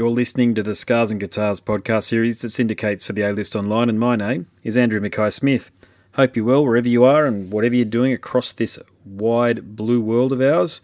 You're 0.00 0.08
listening 0.08 0.54
to 0.54 0.62
the 0.62 0.74
Scars 0.74 1.10
and 1.10 1.20
Guitars 1.20 1.60
podcast 1.60 2.04
series 2.04 2.40
that 2.40 2.52
syndicates 2.52 3.04
for 3.04 3.12
the 3.12 3.20
A 3.20 3.34
List 3.34 3.54
Online, 3.54 3.90
and 3.90 4.00
my 4.00 4.16
name 4.16 4.46
is 4.64 4.74
Andrew 4.74 4.98
Mackay 4.98 5.28
Smith. 5.28 5.70
Hope 6.14 6.36
you're 6.36 6.46
well 6.46 6.64
wherever 6.64 6.88
you 6.88 7.04
are 7.04 7.26
and 7.26 7.52
whatever 7.52 7.74
you're 7.74 7.84
doing 7.84 8.14
across 8.14 8.50
this 8.50 8.78
wide 9.04 9.76
blue 9.76 10.00
world 10.00 10.32
of 10.32 10.40
ours. 10.40 10.80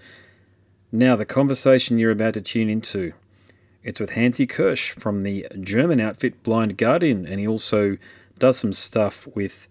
Now, 0.93 1.17
the 1.17 1.25
conversation 1.25 1.99
you're 1.99 2.11
about 2.11 2.35
to 2.35 2.43
tune 2.43 2.69
into. 2.69 3.15
It's 3.83 3.99
with 3.99 4.11
Hansi 4.11 4.47
Kürsch 4.47 4.91
from 4.91 5.23
the 5.23 5.47
German 5.63 5.99
outfit 5.99 6.43
Blind 6.43 6.77
Guardian, 6.77 7.25
and 7.25 7.41
he 7.41 7.49
also 7.49 7.97
does 8.39 8.59
some 8.59 8.75
stuff 8.75 9.27
with 9.35 9.67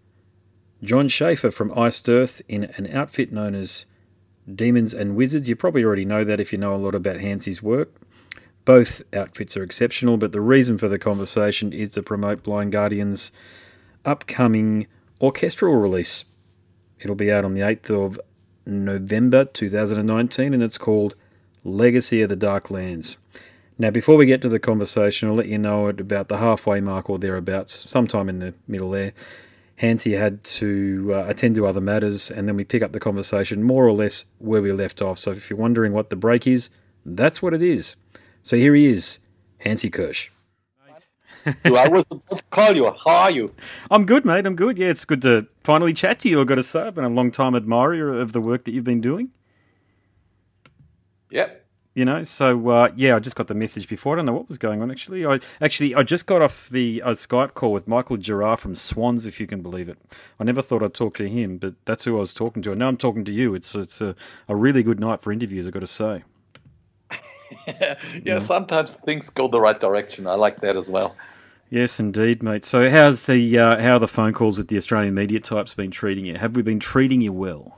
Jon 0.81 1.07
Schaffer 1.07 1.51
from 1.51 1.71
Iced 1.77 2.09
Earth 2.09 2.41
in 2.47 2.63
an 2.77 2.91
outfit 2.91 3.31
known 3.31 3.53
as 3.53 3.85
Demons 4.51 4.91
and 4.91 5.15
Wizards. 5.15 5.47
You 5.47 5.55
probably 5.55 5.83
already 5.83 6.03
know 6.03 6.23
that 6.23 6.39
if 6.39 6.51
you 6.51 6.57
know 6.57 6.73
a 6.73 6.77
lot 6.77 6.95
about 6.95 7.19
Hansi's 7.19 7.61
work. 7.61 7.93
Both 8.65 9.03
outfits 9.13 9.55
are 9.55 9.63
exceptional, 9.63 10.17
but 10.17 10.31
the 10.31 10.41
reason 10.41 10.77
for 10.77 10.87
the 10.87 10.97
conversation 10.97 11.71
is 11.71 11.91
to 11.91 12.03
promote 12.03 12.43
Blind 12.43 12.71
Guardian's 12.71 13.31
upcoming 14.03 14.87
orchestral 15.21 15.75
release. 15.75 16.25
It'll 16.99 17.15
be 17.15 17.31
out 17.31 17.45
on 17.45 17.53
the 17.53 17.61
8th 17.61 17.89
of 17.91 18.19
November 18.65 19.45
2019 19.45 20.53
and 20.53 20.63
it's 20.63 20.79
called 20.79 21.15
Legacy 21.63 22.21
of 22.21 22.29
the 22.29 22.35
Dark 22.35 22.71
Lands. 22.71 23.17
Now, 23.77 23.91
before 23.91 24.15
we 24.15 24.25
get 24.25 24.41
to 24.41 24.49
the 24.49 24.59
conversation, 24.59 25.27
I'll 25.27 25.35
let 25.35 25.47
you 25.47 25.57
know 25.57 25.89
at 25.89 25.99
about 25.99 26.29
the 26.29 26.37
halfway 26.37 26.79
mark 26.79 27.09
or 27.09 27.19
thereabouts, 27.19 27.89
sometime 27.89 28.29
in 28.29 28.39
the 28.39 28.53
middle 28.67 28.89
there. 28.89 29.13
Hansi 29.77 30.13
had 30.13 30.43
to 30.45 31.11
uh, 31.13 31.25
attend 31.27 31.55
to 31.55 31.67
other 31.67 31.81
matters, 31.81 32.31
and 32.31 32.47
then 32.47 32.55
we 32.55 32.63
pick 32.63 32.81
up 32.81 32.93
the 32.93 32.99
conversation 33.01 33.61
more 33.61 33.85
or 33.85 33.91
less 33.91 34.23
where 34.39 34.61
we 34.61 34.71
left 34.71 35.01
off. 35.01 35.19
So, 35.19 35.31
if 35.31 35.49
you're 35.49 35.59
wondering 35.59 35.91
what 35.91 36.09
the 36.09 36.15
break 36.15 36.47
is, 36.47 36.69
that's 37.05 37.41
what 37.41 37.53
it 37.53 37.61
is. 37.61 37.97
So, 38.45 38.57
here 38.57 38.75
he 38.75 38.85
is, 38.85 39.17
Hansi 39.57 39.89
Kürsch. 39.89 40.29
I 41.65 41.87
was 41.87 42.05
about 42.11 42.37
to 42.37 42.43
call 42.51 42.75
you. 42.75 42.85
How 42.85 43.23
are 43.23 43.31
you? 43.31 43.55
I'm 43.89 44.05
good, 44.05 44.23
mate. 44.23 44.45
I'm 44.45 44.55
good. 44.55 44.77
Yeah, 44.77 44.89
it's 44.89 45.03
good 45.03 45.23
to 45.23 45.47
finally 45.63 45.95
chat 45.95 46.19
to 46.19 46.29
you. 46.29 46.39
I've 46.39 46.45
got 46.45 46.55
to 46.55 46.63
say, 46.63 46.81
I've 46.81 46.93
been 46.93 47.05
a 47.05 47.09
long 47.09 47.31
time 47.31 47.55
admirer 47.55 48.21
of 48.21 48.33
the 48.33 48.39
work 48.39 48.65
that 48.65 48.71
you've 48.71 48.83
been 48.83 49.01
doing. 49.01 49.31
Yep. 51.31 51.65
You 51.95 52.05
know, 52.05 52.23
so 52.23 52.69
uh, 52.69 52.91
yeah, 52.95 53.15
I 53.15 53.19
just 53.19 53.35
got 53.35 53.47
the 53.47 53.55
message 53.55 53.89
before. 53.89 54.13
I 54.13 54.15
don't 54.17 54.27
know 54.27 54.33
what 54.33 54.47
was 54.47 54.59
going 54.59 54.83
on 54.83 54.91
actually. 54.91 55.25
I 55.25 55.39
actually 55.59 55.95
I 55.95 56.03
just 56.03 56.27
got 56.27 56.43
off 56.43 56.69
the 56.69 57.01
uh, 57.01 57.11
Skype 57.11 57.55
call 57.55 57.73
with 57.73 57.87
Michael 57.87 58.17
Gira 58.17 58.59
from 58.59 58.75
Swans, 58.75 59.25
if 59.25 59.39
you 59.39 59.47
can 59.47 59.63
believe 59.63 59.89
it. 59.89 59.97
I 60.39 60.43
never 60.43 60.61
thought 60.61 60.83
I'd 60.83 60.93
talk 60.93 61.15
to 61.15 61.27
him, 61.27 61.57
but 61.57 61.73
that's 61.85 62.03
who 62.03 62.17
I 62.17 62.19
was 62.19 62.33
talking 62.33 62.61
to. 62.61 62.71
And 62.71 62.79
now 62.79 62.89
I'm 62.89 62.97
talking 62.97 63.25
to 63.25 63.31
you. 63.31 63.55
It's 63.55 63.73
it's 63.73 64.01
a, 64.01 64.15
a 64.47 64.55
really 64.55 64.83
good 64.83 64.99
night 64.99 65.21
for 65.23 65.31
interviews. 65.31 65.65
I've 65.65 65.73
got 65.73 65.79
to 65.79 65.87
say. 65.87 66.23
yeah, 67.81 67.95
yeah, 68.23 68.39
sometimes 68.39 68.95
things 68.95 69.29
go 69.29 69.47
the 69.47 69.59
right 69.59 69.79
direction. 69.79 70.27
I 70.27 70.35
like 70.35 70.61
that 70.61 70.75
as 70.75 70.89
well. 70.89 71.15
Yes, 71.69 71.99
indeed, 71.99 72.43
mate. 72.43 72.63
So, 72.65 72.89
how's 72.89 73.25
the 73.25 73.57
uh, 73.57 73.81
how 73.81 73.93
are 73.93 73.99
the 73.99 74.07
phone 74.07 74.33
calls 74.33 74.57
with 74.57 74.67
the 74.67 74.77
Australian 74.77 75.13
media 75.13 75.39
types 75.39 75.73
been 75.73 75.91
treating 75.91 76.25
you? 76.25 76.37
Have 76.37 76.55
we 76.55 76.61
been 76.61 76.79
treating 76.79 77.21
you 77.21 77.33
well? 77.33 77.77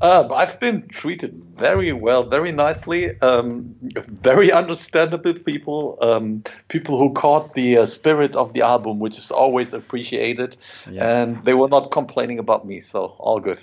Uh, 0.00 0.28
I've 0.32 0.60
been 0.60 0.86
treated 0.88 1.42
very 1.54 1.92
well, 1.92 2.22
very 2.22 2.52
nicely. 2.52 3.18
Um, 3.20 3.74
very 3.96 4.52
understandable 4.52 5.32
people, 5.32 5.96
um, 6.02 6.44
people 6.68 6.98
who 6.98 7.14
caught 7.14 7.54
the 7.54 7.78
uh, 7.78 7.86
spirit 7.86 8.36
of 8.36 8.52
the 8.52 8.60
album, 8.60 8.98
which 8.98 9.16
is 9.16 9.30
always 9.30 9.72
appreciated, 9.72 10.56
yeah. 10.90 11.22
and 11.22 11.44
they 11.46 11.54
were 11.54 11.68
not 11.68 11.90
complaining 11.90 12.38
about 12.38 12.66
me, 12.66 12.80
so 12.80 13.16
all 13.18 13.40
good. 13.40 13.58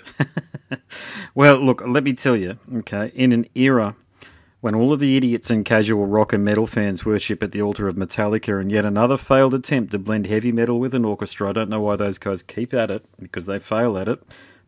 well, 1.36 1.64
look, 1.64 1.82
let 1.86 2.02
me 2.02 2.14
tell 2.14 2.36
you, 2.36 2.58
okay, 2.78 3.12
in 3.14 3.30
an 3.30 3.46
era 3.54 3.94
when 4.64 4.74
all 4.74 4.94
of 4.94 4.98
the 4.98 5.14
idiots 5.14 5.50
and 5.50 5.62
casual 5.66 6.06
rock 6.06 6.32
and 6.32 6.42
metal 6.42 6.66
fans 6.66 7.04
worship 7.04 7.42
at 7.42 7.52
the 7.52 7.60
altar 7.60 7.86
of 7.86 7.96
Metallica 7.96 8.58
and 8.58 8.72
yet 8.72 8.86
another 8.86 9.18
failed 9.18 9.52
attempt 9.52 9.92
to 9.92 9.98
blend 9.98 10.26
heavy 10.26 10.50
metal 10.52 10.80
with 10.80 10.94
an 10.94 11.04
orchestra. 11.04 11.50
I 11.50 11.52
don't 11.52 11.68
know 11.68 11.82
why 11.82 11.96
those 11.96 12.16
guys 12.16 12.42
keep 12.42 12.72
at 12.72 12.90
it 12.90 13.04
because 13.20 13.44
they 13.44 13.58
fail 13.58 13.98
at 13.98 14.08
it. 14.08 14.22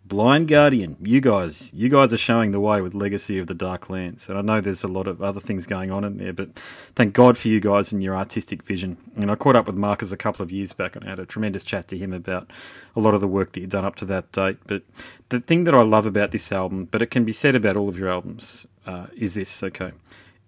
Blind 0.08 0.46
Guardian, 0.46 0.96
you 1.02 1.20
guys, 1.20 1.68
you 1.72 1.88
guys 1.88 2.14
are 2.14 2.18
showing 2.18 2.52
the 2.52 2.60
way 2.60 2.80
with 2.80 2.94
Legacy 2.94 3.38
of 3.38 3.48
the 3.48 3.54
Dark 3.54 3.90
Lands. 3.90 4.28
And 4.28 4.38
I 4.38 4.40
know 4.40 4.60
there's 4.60 4.84
a 4.84 4.88
lot 4.88 5.08
of 5.08 5.20
other 5.20 5.40
things 5.40 5.66
going 5.66 5.90
on 5.90 6.04
in 6.04 6.18
there, 6.18 6.32
but 6.32 6.50
thank 6.94 7.12
God 7.12 7.36
for 7.36 7.48
you 7.48 7.58
guys 7.58 7.90
and 7.90 8.02
your 8.02 8.14
artistic 8.14 8.62
vision. 8.62 8.98
And 9.16 9.30
I 9.30 9.34
caught 9.34 9.56
up 9.56 9.66
with 9.66 9.74
Marcus 9.74 10.12
a 10.12 10.16
couple 10.16 10.44
of 10.44 10.52
years 10.52 10.72
back 10.72 10.94
and 10.94 11.04
I 11.04 11.08
had 11.08 11.18
a 11.18 11.26
tremendous 11.26 11.64
chat 11.64 11.88
to 11.88 11.98
him 11.98 12.12
about 12.12 12.48
a 12.94 13.00
lot 13.00 13.14
of 13.14 13.20
the 13.20 13.26
work 13.26 13.52
that 13.52 13.60
you've 13.60 13.70
done 13.70 13.84
up 13.84 13.96
to 13.96 14.04
that 14.04 14.30
date. 14.30 14.58
But 14.66 14.82
the 15.30 15.40
thing 15.40 15.64
that 15.64 15.74
I 15.74 15.82
love 15.82 16.06
about 16.06 16.30
this 16.30 16.52
album, 16.52 16.84
but 16.84 17.02
it 17.02 17.10
can 17.10 17.24
be 17.24 17.32
said 17.32 17.56
about 17.56 17.76
all 17.76 17.88
of 17.88 17.98
your 17.98 18.08
albums, 18.08 18.66
uh, 18.86 19.06
is 19.16 19.34
this 19.34 19.60
okay? 19.62 19.90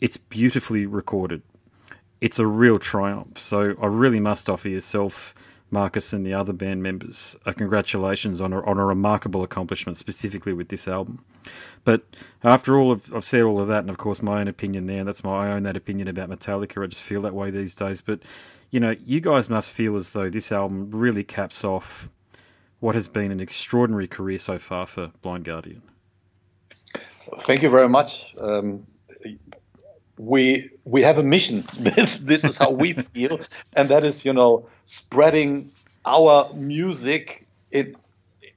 It's 0.00 0.18
beautifully 0.18 0.86
recorded. 0.86 1.42
It's 2.20 2.38
a 2.38 2.46
real 2.46 2.76
triumph. 2.76 3.38
So 3.38 3.74
I 3.82 3.86
really 3.86 4.20
must 4.20 4.48
offer 4.48 4.68
yourself, 4.68 5.34
Marcus, 5.70 6.12
and 6.12 6.24
the 6.24 6.34
other 6.34 6.52
band 6.52 6.82
members 6.82 7.36
a 7.44 7.52
congratulations 7.52 8.40
on 8.40 8.52
a, 8.52 8.60
on 8.64 8.78
a 8.78 8.84
remarkable 8.84 9.42
accomplishment, 9.42 9.98
specifically 9.98 10.52
with 10.52 10.68
this 10.68 10.88
album. 10.88 11.24
But 11.84 12.04
after 12.42 12.78
all, 12.78 12.92
of, 12.92 13.12
I've 13.14 13.24
said 13.24 13.42
all 13.42 13.60
of 13.60 13.68
that, 13.68 13.80
and 13.80 13.90
of 13.90 13.98
course 13.98 14.22
my 14.22 14.40
own 14.40 14.48
opinion 14.48 14.86
there, 14.86 15.00
and 15.00 15.08
that's 15.08 15.24
my 15.24 15.48
I 15.48 15.52
own 15.52 15.64
that 15.64 15.76
opinion 15.76 16.08
about 16.08 16.30
Metallica. 16.30 16.82
I 16.82 16.86
just 16.86 17.02
feel 17.02 17.22
that 17.22 17.34
way 17.34 17.50
these 17.50 17.74
days. 17.74 18.00
But 18.00 18.20
you 18.70 18.80
know, 18.80 18.94
you 19.04 19.20
guys 19.20 19.48
must 19.48 19.70
feel 19.70 19.96
as 19.96 20.10
though 20.10 20.28
this 20.30 20.52
album 20.52 20.90
really 20.90 21.24
caps 21.24 21.64
off 21.64 22.08
what 22.80 22.94
has 22.94 23.08
been 23.08 23.30
an 23.30 23.40
extraordinary 23.40 24.06
career 24.06 24.38
so 24.38 24.58
far 24.58 24.86
for 24.86 25.12
Blind 25.22 25.44
Guardian. 25.44 25.82
Thank 27.40 27.62
you 27.62 27.70
very 27.70 27.88
much. 27.88 28.34
Um, 28.38 28.86
we 30.18 30.70
we 30.84 31.02
have 31.02 31.18
a 31.18 31.22
mission. 31.22 31.64
this 32.20 32.44
is 32.44 32.56
how 32.56 32.70
we 32.70 32.92
feel, 32.92 33.40
and 33.74 33.90
that 33.90 34.04
is, 34.04 34.24
you 34.24 34.32
know, 34.32 34.68
spreading 34.86 35.70
our 36.04 36.52
music 36.54 37.46
in 37.70 37.96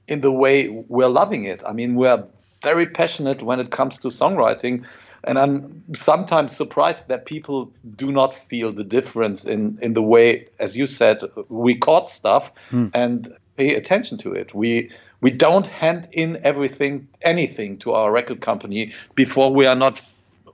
in 0.08 0.20
the 0.20 0.32
way 0.32 0.68
we're 0.68 1.08
loving 1.08 1.44
it. 1.44 1.62
I 1.66 1.72
mean, 1.72 1.94
we're 1.94 2.24
very 2.62 2.86
passionate 2.86 3.42
when 3.42 3.60
it 3.60 3.70
comes 3.70 3.98
to 3.98 4.08
songwriting, 4.08 4.86
and 5.24 5.38
I'm 5.38 5.82
sometimes 5.94 6.56
surprised 6.56 7.08
that 7.08 7.26
people 7.26 7.72
do 7.96 8.12
not 8.12 8.34
feel 8.34 8.72
the 8.72 8.84
difference 8.84 9.44
in 9.44 9.78
in 9.80 9.92
the 9.92 10.02
way, 10.02 10.46
as 10.58 10.76
you 10.76 10.86
said, 10.86 11.22
we 11.48 11.74
caught 11.74 12.08
stuff 12.08 12.52
hmm. 12.70 12.88
and 12.94 13.28
pay 13.56 13.74
attention 13.74 14.18
to 14.18 14.32
it. 14.32 14.54
We 14.54 14.90
we 15.20 15.30
don't 15.30 15.68
hand 15.68 16.08
in 16.12 16.40
everything, 16.42 17.06
anything 17.22 17.78
to 17.78 17.92
our 17.92 18.10
record 18.10 18.40
company 18.40 18.92
before 19.14 19.54
we 19.54 19.66
are 19.66 19.76
not 19.76 20.00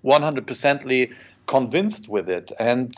100%ly 0.05 1.11
convinced 1.47 2.09
with 2.09 2.29
it. 2.29 2.53
And 2.59 2.95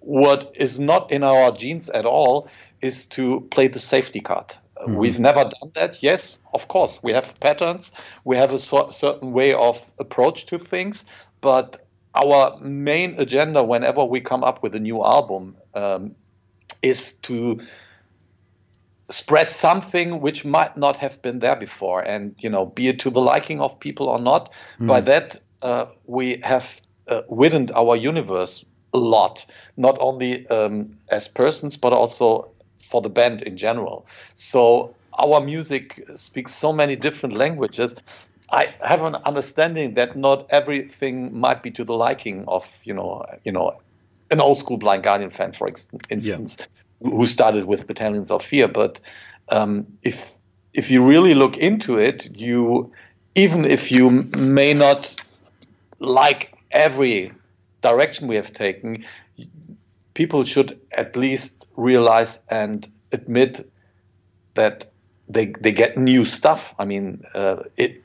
what 0.00 0.52
is 0.54 0.78
not 0.78 1.10
in 1.10 1.22
our 1.22 1.52
genes 1.52 1.88
at 1.90 2.04
all 2.04 2.48
is 2.80 3.06
to 3.06 3.40
play 3.50 3.68
the 3.68 3.80
safety 3.80 4.20
card. 4.20 4.54
Mm-hmm. 4.76 4.96
We've 4.96 5.18
never 5.18 5.44
done 5.44 5.72
that. 5.74 6.02
Yes, 6.02 6.36
of 6.52 6.68
course, 6.68 6.98
we 7.02 7.12
have 7.12 7.38
patterns, 7.40 7.92
we 8.24 8.36
have 8.36 8.52
a 8.52 8.58
so- 8.58 8.90
certain 8.90 9.32
way 9.32 9.54
of 9.54 9.80
approach 9.98 10.46
to 10.46 10.58
things, 10.58 11.04
but 11.40 11.86
our 12.14 12.58
main 12.60 13.18
agenda 13.18 13.62
whenever 13.62 14.04
we 14.04 14.20
come 14.20 14.44
up 14.44 14.62
with 14.62 14.74
a 14.74 14.80
new 14.80 15.02
album 15.02 15.56
um, 15.74 16.14
is 16.82 17.14
to 17.22 17.60
spread 19.10 19.50
something 19.50 20.20
which 20.20 20.44
might 20.44 20.76
not 20.76 20.96
have 20.96 21.20
been 21.22 21.40
there 21.40 21.56
before 21.56 22.00
and 22.00 22.34
you 22.38 22.48
know 22.48 22.66
be 22.66 22.88
it 22.88 22.98
to 22.98 23.10
the 23.10 23.20
liking 23.20 23.60
of 23.60 23.78
people 23.78 24.08
or 24.08 24.18
not 24.18 24.50
mm. 24.80 24.86
by 24.86 25.00
that 25.00 25.40
uh, 25.64 25.86
we 26.06 26.40
have 26.42 26.66
uh, 27.08 27.22
widened 27.28 27.72
our 27.72 27.96
universe 27.96 28.64
a 28.92 28.98
lot 28.98 29.44
not 29.76 29.96
only 30.00 30.46
um, 30.48 30.96
as 31.08 31.26
persons 31.28 31.76
but 31.76 31.92
also 31.92 32.48
for 32.78 33.02
the 33.02 33.08
band 33.08 33.42
in 33.42 33.56
general 33.56 34.06
so 34.36 34.94
our 35.18 35.40
music 35.40 36.00
speaks 36.16 36.54
so 36.54 36.72
many 36.72 36.94
different 36.94 37.34
languages 37.34 37.94
I 38.50 38.74
have 38.82 39.02
an 39.02 39.16
understanding 39.16 39.94
that 39.94 40.16
not 40.16 40.46
everything 40.50 41.36
might 41.36 41.62
be 41.62 41.70
to 41.72 41.84
the 41.84 41.94
liking 41.94 42.44
of 42.46 42.64
you 42.84 42.94
know 42.94 43.24
you 43.44 43.52
know 43.52 43.80
an 44.30 44.40
old 44.40 44.58
school 44.58 44.76
Blind 44.76 45.02
Guardian 45.02 45.30
fan, 45.30 45.52
for 45.52 45.68
instance. 45.68 46.56
Yeah 46.58 46.66
who 47.04 47.26
started 47.26 47.66
with 47.66 47.86
Battalions 47.86 48.30
of 48.30 48.42
Fear. 48.44 48.68
But 48.68 49.00
um, 49.50 49.86
if 50.02 50.32
if 50.72 50.90
you 50.90 51.04
really 51.04 51.34
look 51.34 51.56
into 51.56 51.96
it, 51.98 52.36
you 52.36 52.92
even 53.34 53.64
if 53.64 53.90
you 53.92 54.10
may 54.10 54.74
not 54.74 55.14
like 56.04 56.54
every 56.70 57.32
direction 57.80 58.28
we 58.28 58.36
have 58.36 58.52
taken, 58.52 59.04
people 60.14 60.44
should 60.44 60.78
at 60.92 61.16
least 61.16 61.66
realize 61.76 62.40
and 62.48 62.90
admit 63.12 63.70
that 64.54 64.92
they 65.28 65.46
they 65.60 65.72
get 65.72 65.96
new 65.96 66.24
stuff. 66.24 66.74
I 66.78 66.84
mean, 66.84 67.24
uh, 67.34 67.62
it 67.76 68.02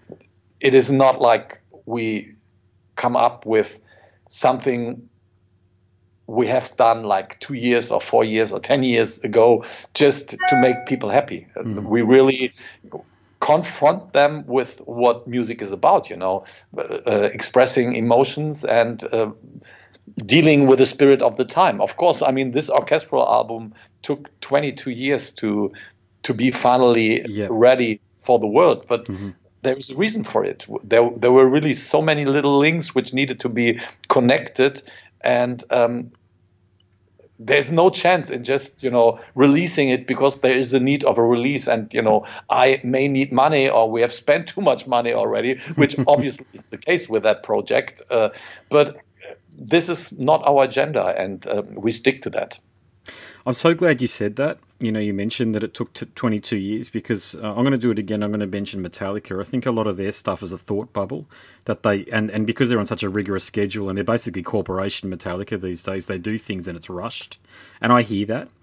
it 0.59 0.73
is 0.73 0.91
not 0.91 1.21
like 1.21 1.61
we 1.85 2.33
come 2.95 3.15
up 3.15 3.45
with 3.45 3.79
something 4.29 5.09
we 6.27 6.45
have 6.45 6.75
done 6.77 7.03
like 7.03 7.39
two 7.39 7.55
years 7.55 7.89
or 7.89 7.99
four 7.99 8.23
years 8.23 8.51
or 8.51 8.59
10 8.59 8.83
years 8.83 9.17
ago 9.19 9.65
just 9.95 10.29
to 10.29 10.61
make 10.61 10.85
people 10.85 11.09
happy. 11.09 11.47
Mm. 11.57 11.85
We 11.85 12.03
really 12.03 12.53
confront 13.39 14.13
them 14.13 14.43
with 14.47 14.79
what 14.85 15.27
music 15.27 15.61
is 15.61 15.71
about, 15.71 16.09
you 16.09 16.15
know, 16.15 16.43
uh, 16.77 17.29
expressing 17.33 17.95
emotions 17.95 18.65
and 18.65 19.03
uh, 19.05 19.31
dealing 20.25 20.67
with 20.67 20.79
the 20.79 20.85
spirit 20.85 21.21
of 21.21 21.37
the 21.37 21.45
time. 21.45 21.81
Of 21.81 21.97
course, 21.97 22.21
I 22.21 22.31
mean 22.31 22.51
this 22.51 22.69
orchestral 22.69 23.25
album 23.27 23.73
took 24.01 24.29
22 24.41 24.91
years 24.91 25.31
to 25.33 25.71
to 26.23 26.33
be 26.33 26.51
finally 26.51 27.25
yeah. 27.29 27.47
ready 27.49 28.01
for 28.23 28.39
the 28.39 28.47
world, 28.47 28.85
but 28.89 29.05
mm-hmm. 29.05 29.29
there 29.61 29.77
is 29.77 29.89
a 29.89 29.95
reason 29.95 30.23
for 30.23 30.43
it. 30.43 30.65
There 30.83 31.09
there 31.15 31.31
were 31.31 31.47
really 31.47 31.75
so 31.75 32.01
many 32.01 32.25
little 32.25 32.57
links 32.59 32.93
which 32.93 33.13
needed 33.13 33.39
to 33.41 33.49
be 33.49 33.79
connected, 34.09 34.81
and 35.21 35.63
um, 35.69 36.11
there's 37.39 37.71
no 37.71 37.89
chance 37.89 38.29
in 38.29 38.43
just 38.43 38.83
you 38.83 38.91
know 38.91 39.19
releasing 39.33 39.89
it 39.89 40.05
because 40.05 40.41
there 40.41 40.51
is 40.51 40.73
a 40.73 40.79
need 40.79 41.03
of 41.05 41.17
a 41.17 41.23
release. 41.23 41.67
And 41.67 41.91
you 41.93 42.01
know 42.01 42.25
i 42.49 42.81
may 42.83 43.07
need 43.07 43.31
money 43.31 43.69
or 43.69 43.89
we 43.89 44.01
have 44.01 44.11
spent 44.11 44.47
too 44.47 44.61
much 44.61 44.85
money 44.87 45.13
already 45.13 45.57
which 45.75 45.95
obviously 46.07 46.45
is 46.53 46.63
the 46.69 46.77
case 46.77 47.09
with 47.09 47.23
that 47.23 47.43
project. 47.43 48.01
Uh, 48.11 48.29
but 48.69 48.97
this 49.57 49.89
is 49.89 50.11
not 50.13 50.41
our 50.45 50.63
agenda 50.63 51.15
and 51.17 51.47
uh, 51.47 51.63
we 51.73 51.91
stick 51.91 52.21
to 52.23 52.29
that. 52.29 52.59
I'm 53.45 53.53
so 53.53 53.73
glad 53.73 54.01
you 54.01 54.07
said 54.07 54.35
that 54.35 54.59
you 54.79 54.93
know, 54.93 54.99
you 54.99 55.13
mentioned 55.13 55.53
that 55.55 55.63
it 55.63 55.73
took 55.73 55.93
22 55.93 56.55
years 56.55 56.87
because 56.87 57.35
uh, 57.35 57.49
I'm 57.49 57.63
going 57.63 57.71
to 57.71 57.77
do 57.77 57.91
it 57.91 57.99
again. 57.99 58.23
I'm 58.23 58.31
going 58.31 58.39
to 58.39 58.47
mention 58.47 58.81
Metallica. 58.81 59.39
I 59.39 59.43
think 59.43 59.65
a 59.65 59.71
lot 59.71 59.87
of 59.87 59.97
their 59.97 60.13
stuff 60.13 60.41
is 60.41 60.53
a 60.53 60.57
thought 60.57 60.93
bubble 60.93 61.25
that 61.65 61.83
they, 61.83 62.05
and, 62.05 62.29
and 62.29 62.47
because 62.47 62.69
they're 62.69 62.79
on 62.79 62.85
such 62.85 63.03
a 63.03 63.09
rigorous 63.09 63.43
schedule 63.43 63.89
and 63.89 63.97
they're 63.97 64.05
basically 64.05 64.41
corporation 64.41 65.11
Metallica 65.11 65.59
these 65.59 65.83
days, 65.83 66.05
they 66.05 66.17
do 66.17 66.37
things 66.37 66.65
and 66.67 66.77
it's 66.77 66.89
rushed. 66.89 67.39
And 67.81 67.91
I 67.91 68.03
hear 68.03 68.25
that. 68.27 68.53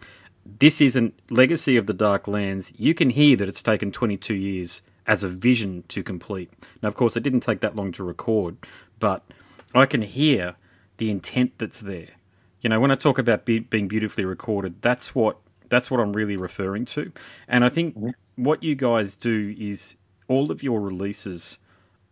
This 0.58 0.80
isn't 0.80 1.14
Legacy 1.28 1.76
of 1.76 1.86
the 1.86 1.92
Dark 1.92 2.26
Lands. 2.26 2.72
You 2.78 2.94
can 2.94 3.10
hear 3.10 3.36
that 3.36 3.48
it's 3.48 3.62
taken 3.62 3.92
22 3.92 4.34
years 4.34 4.80
as 5.06 5.22
a 5.22 5.28
vision 5.28 5.84
to 5.88 6.02
complete. 6.02 6.50
Now, 6.82 6.88
of 6.88 6.94
course, 6.94 7.16
it 7.16 7.22
didn't 7.22 7.40
take 7.40 7.60
that 7.60 7.76
long 7.76 7.92
to 7.92 8.02
record, 8.02 8.56
but 8.98 9.22
I 9.74 9.84
can 9.84 10.02
hear 10.02 10.56
the 10.96 11.10
intent 11.10 11.58
that's 11.58 11.80
there. 11.80 12.10
You 12.62 12.70
know, 12.70 12.80
when 12.80 12.90
I 12.90 12.94
talk 12.94 13.18
about 13.18 13.44
be- 13.44 13.58
being 13.58 13.86
beautifully 13.86 14.24
recorded, 14.24 14.80
that's 14.80 15.14
what 15.14 15.38
that's 15.68 15.90
what 15.90 16.00
I'm 16.00 16.12
really 16.12 16.36
referring 16.36 16.84
to. 16.86 17.12
And 17.48 17.64
I 17.64 17.68
think 17.68 17.96
mm-hmm. 17.96 18.42
what 18.42 18.62
you 18.62 18.74
guys 18.74 19.16
do 19.16 19.54
is 19.58 19.96
all 20.28 20.50
of 20.50 20.62
your 20.62 20.80
releases 20.80 21.58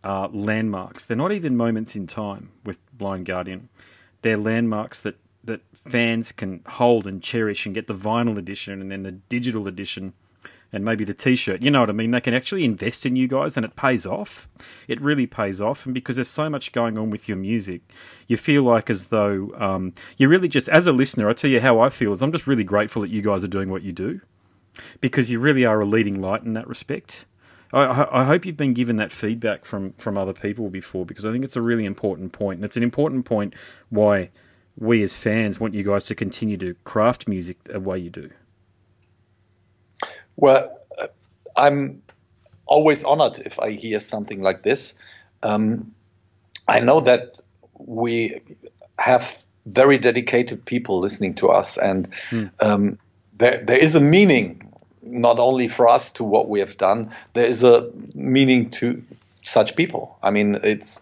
are 0.03 0.29
landmarks. 0.29 1.05
They're 1.05 1.17
not 1.17 1.31
even 1.31 1.57
moments 1.57 1.95
in 1.95 2.07
time 2.07 2.51
with 2.63 2.77
Blind 2.95 3.25
Guardian. 3.25 3.69
They're 4.21 4.37
landmarks 4.37 5.01
that, 5.01 5.17
that 5.43 5.61
fans 5.73 6.31
can 6.31 6.61
hold 6.67 7.07
and 7.07 7.21
cherish 7.21 7.65
and 7.65 7.73
get 7.73 7.87
the 7.87 7.95
vinyl 7.95 8.37
edition 8.37 8.81
and 8.81 8.91
then 8.91 9.03
the 9.03 9.11
digital 9.11 9.67
edition 9.67 10.13
and 10.75 10.83
maybe 10.83 11.03
the 11.03 11.13
t-shirt. 11.13 11.61
You 11.61 11.71
know 11.71 11.81
what 11.81 11.89
I 11.89 11.93
mean? 11.93 12.11
They 12.11 12.21
can 12.21 12.33
actually 12.33 12.63
invest 12.63 13.05
in 13.05 13.15
you 13.15 13.27
guys 13.27 13.57
and 13.57 13.65
it 13.65 13.75
pays 13.75 14.05
off. 14.05 14.47
It 14.87 15.01
really 15.01 15.25
pays 15.25 15.61
off. 15.61 15.85
And 15.85 15.93
because 15.93 16.17
there's 16.17 16.27
so 16.27 16.49
much 16.49 16.71
going 16.71 16.97
on 16.97 17.09
with 17.09 17.27
your 17.27 17.37
music, 17.37 17.81
you 18.27 18.37
feel 18.37 18.63
like 18.63 18.89
as 18.89 19.05
though 19.05 19.51
um, 19.57 19.93
you 20.17 20.27
really 20.27 20.47
just, 20.47 20.69
as 20.69 20.87
a 20.87 20.91
listener, 20.91 21.29
I 21.29 21.33
tell 21.33 21.49
you 21.49 21.61
how 21.61 21.79
I 21.79 21.89
feel 21.89 22.11
is 22.11 22.21
I'm 22.21 22.31
just 22.31 22.47
really 22.47 22.63
grateful 22.63 23.01
that 23.01 23.09
you 23.11 23.21
guys 23.21 23.43
are 23.43 23.49
doing 23.49 23.69
what 23.69 23.83
you 23.83 23.91
do 23.91 24.21
because 24.99 25.29
you 25.29 25.39
really 25.39 25.65
are 25.65 25.79
a 25.79 25.85
leading 25.85 26.19
light 26.19 26.43
in 26.43 26.53
that 26.53 26.67
respect. 26.67 27.25
I, 27.73 28.07
I 28.11 28.23
hope 28.25 28.45
you've 28.45 28.57
been 28.57 28.73
given 28.73 28.97
that 28.97 29.11
feedback 29.11 29.65
from, 29.65 29.93
from 29.93 30.17
other 30.17 30.33
people 30.33 30.69
before 30.69 31.05
because 31.05 31.25
I 31.25 31.31
think 31.31 31.43
it's 31.43 31.55
a 31.55 31.61
really 31.61 31.85
important 31.85 32.31
point. 32.31 32.57
And 32.57 32.65
it's 32.65 32.77
an 32.77 32.83
important 32.83 33.25
point 33.25 33.53
why 33.89 34.29
we 34.77 35.01
as 35.03 35.13
fans 35.13 35.59
want 35.59 35.73
you 35.73 35.83
guys 35.83 36.05
to 36.05 36.15
continue 36.15 36.57
to 36.57 36.75
craft 36.83 37.27
music 37.27 37.63
the 37.63 37.79
way 37.79 37.97
you 37.97 38.09
do. 38.09 38.31
Well, 40.37 40.75
I'm 41.55 42.01
always 42.65 43.03
honored 43.03 43.39
if 43.45 43.59
I 43.59 43.71
hear 43.71 43.99
something 43.99 44.41
like 44.41 44.63
this. 44.63 44.93
Um, 45.43 45.93
I 46.67 46.79
know 46.79 46.99
that 47.01 47.39
we 47.77 48.41
have 48.97 49.45
very 49.65 49.97
dedicated 49.97 50.65
people 50.65 50.99
listening 50.99 51.35
to 51.35 51.49
us, 51.49 51.77
and 51.77 52.09
hmm. 52.29 52.45
um, 52.59 52.97
there 53.37 53.63
there 53.65 53.77
is 53.77 53.95
a 53.95 53.99
meaning 53.99 54.61
not 55.01 55.37
only 55.39 55.67
for 55.67 55.87
us 55.87 56.11
to 56.11 56.23
what 56.23 56.49
we 56.49 56.59
have 56.59 56.77
done. 56.77 57.13
There 57.33 57.45
is 57.45 57.63
a 57.63 57.89
meaning 58.13 58.69
to 58.71 59.03
such 59.43 59.75
people. 59.75 60.17
I 60.23 60.31
mean, 60.31 60.55
it's 60.63 60.99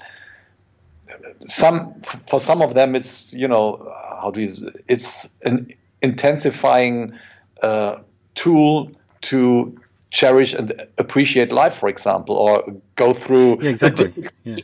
some 1.47 1.94
for 2.27 2.39
some 2.39 2.62
of 2.62 2.74
them. 2.74 2.95
It's 2.95 3.25
you 3.31 3.47
know 3.47 3.94
how 4.21 4.31
do 4.31 4.41
you? 4.41 4.71
It's 4.88 5.30
an 5.44 5.71
intensifying 6.01 7.18
uh, 7.62 8.00
tool 8.35 8.91
to 9.23 9.77
cherish 10.09 10.53
and 10.53 10.87
appreciate 10.97 11.51
life, 11.51 11.75
for 11.75 11.89
example, 11.89 12.35
or 12.35 12.63
go 12.95 13.13
through 13.13 13.61
yeah, 13.61 13.71
exactly. 13.71 14.13
Yeah. 14.43 14.55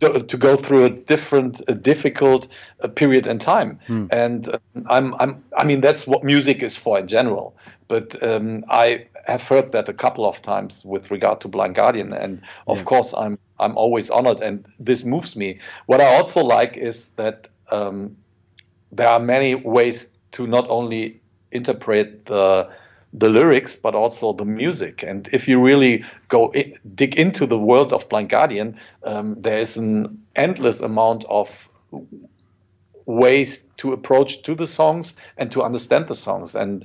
To, 0.00 0.36
go 0.36 0.56
through 0.56 0.86
a 0.86 0.90
different, 0.90 1.62
a 1.68 1.74
difficult 1.74 2.48
uh, 2.82 2.88
period 2.88 3.28
in 3.28 3.38
time, 3.38 3.78
hmm. 3.86 4.06
and 4.10 4.48
uh, 4.48 4.58
I'm, 4.86 5.14
I'm, 5.20 5.44
I 5.56 5.64
mean, 5.64 5.82
that's 5.82 6.04
what 6.04 6.24
music 6.24 6.64
is 6.64 6.76
for 6.76 6.98
in 6.98 7.06
general. 7.06 7.54
But 7.86 8.20
um, 8.20 8.64
I 8.68 9.06
have 9.28 9.46
heard 9.46 9.70
that 9.70 9.88
a 9.88 9.92
couple 9.92 10.26
of 10.26 10.42
times 10.42 10.84
with 10.84 11.12
regard 11.12 11.40
to 11.42 11.48
Blind 11.48 11.76
Guardian, 11.76 12.12
and 12.12 12.40
of 12.66 12.78
yeah. 12.78 12.84
course, 12.84 13.14
I'm, 13.16 13.38
I'm 13.60 13.76
always 13.76 14.10
honored, 14.10 14.40
and 14.40 14.66
this 14.80 15.04
moves 15.04 15.36
me. 15.36 15.60
What 15.86 16.00
I 16.00 16.16
also 16.16 16.42
like 16.42 16.76
is 16.76 17.10
that 17.10 17.46
um, 17.70 18.16
there 18.90 19.08
are 19.08 19.20
many 19.20 19.54
ways 19.54 20.08
to 20.32 20.48
not 20.48 20.68
only 20.68 21.20
interpret 21.52 22.26
the 22.26 22.68
the 23.12 23.28
lyrics, 23.28 23.76
but 23.76 23.94
also 23.94 24.32
the 24.32 24.44
music. 24.44 25.02
And 25.02 25.28
if 25.32 25.48
you 25.48 25.60
really 25.60 26.04
go 26.28 26.50
in, 26.50 26.74
dig 26.94 27.16
into 27.16 27.46
the 27.46 27.58
world 27.58 27.92
of 27.92 28.08
Blind 28.08 28.28
Guardian, 28.28 28.78
um, 29.04 29.36
there 29.40 29.58
is 29.58 29.76
an 29.76 30.22
endless 30.36 30.80
amount 30.80 31.24
of 31.28 31.68
ways 33.06 33.64
to 33.78 33.92
approach 33.92 34.42
to 34.42 34.54
the 34.54 34.66
songs 34.66 35.14
and 35.38 35.50
to 35.52 35.62
understand 35.62 36.08
the 36.08 36.14
songs. 36.14 36.54
And 36.54 36.84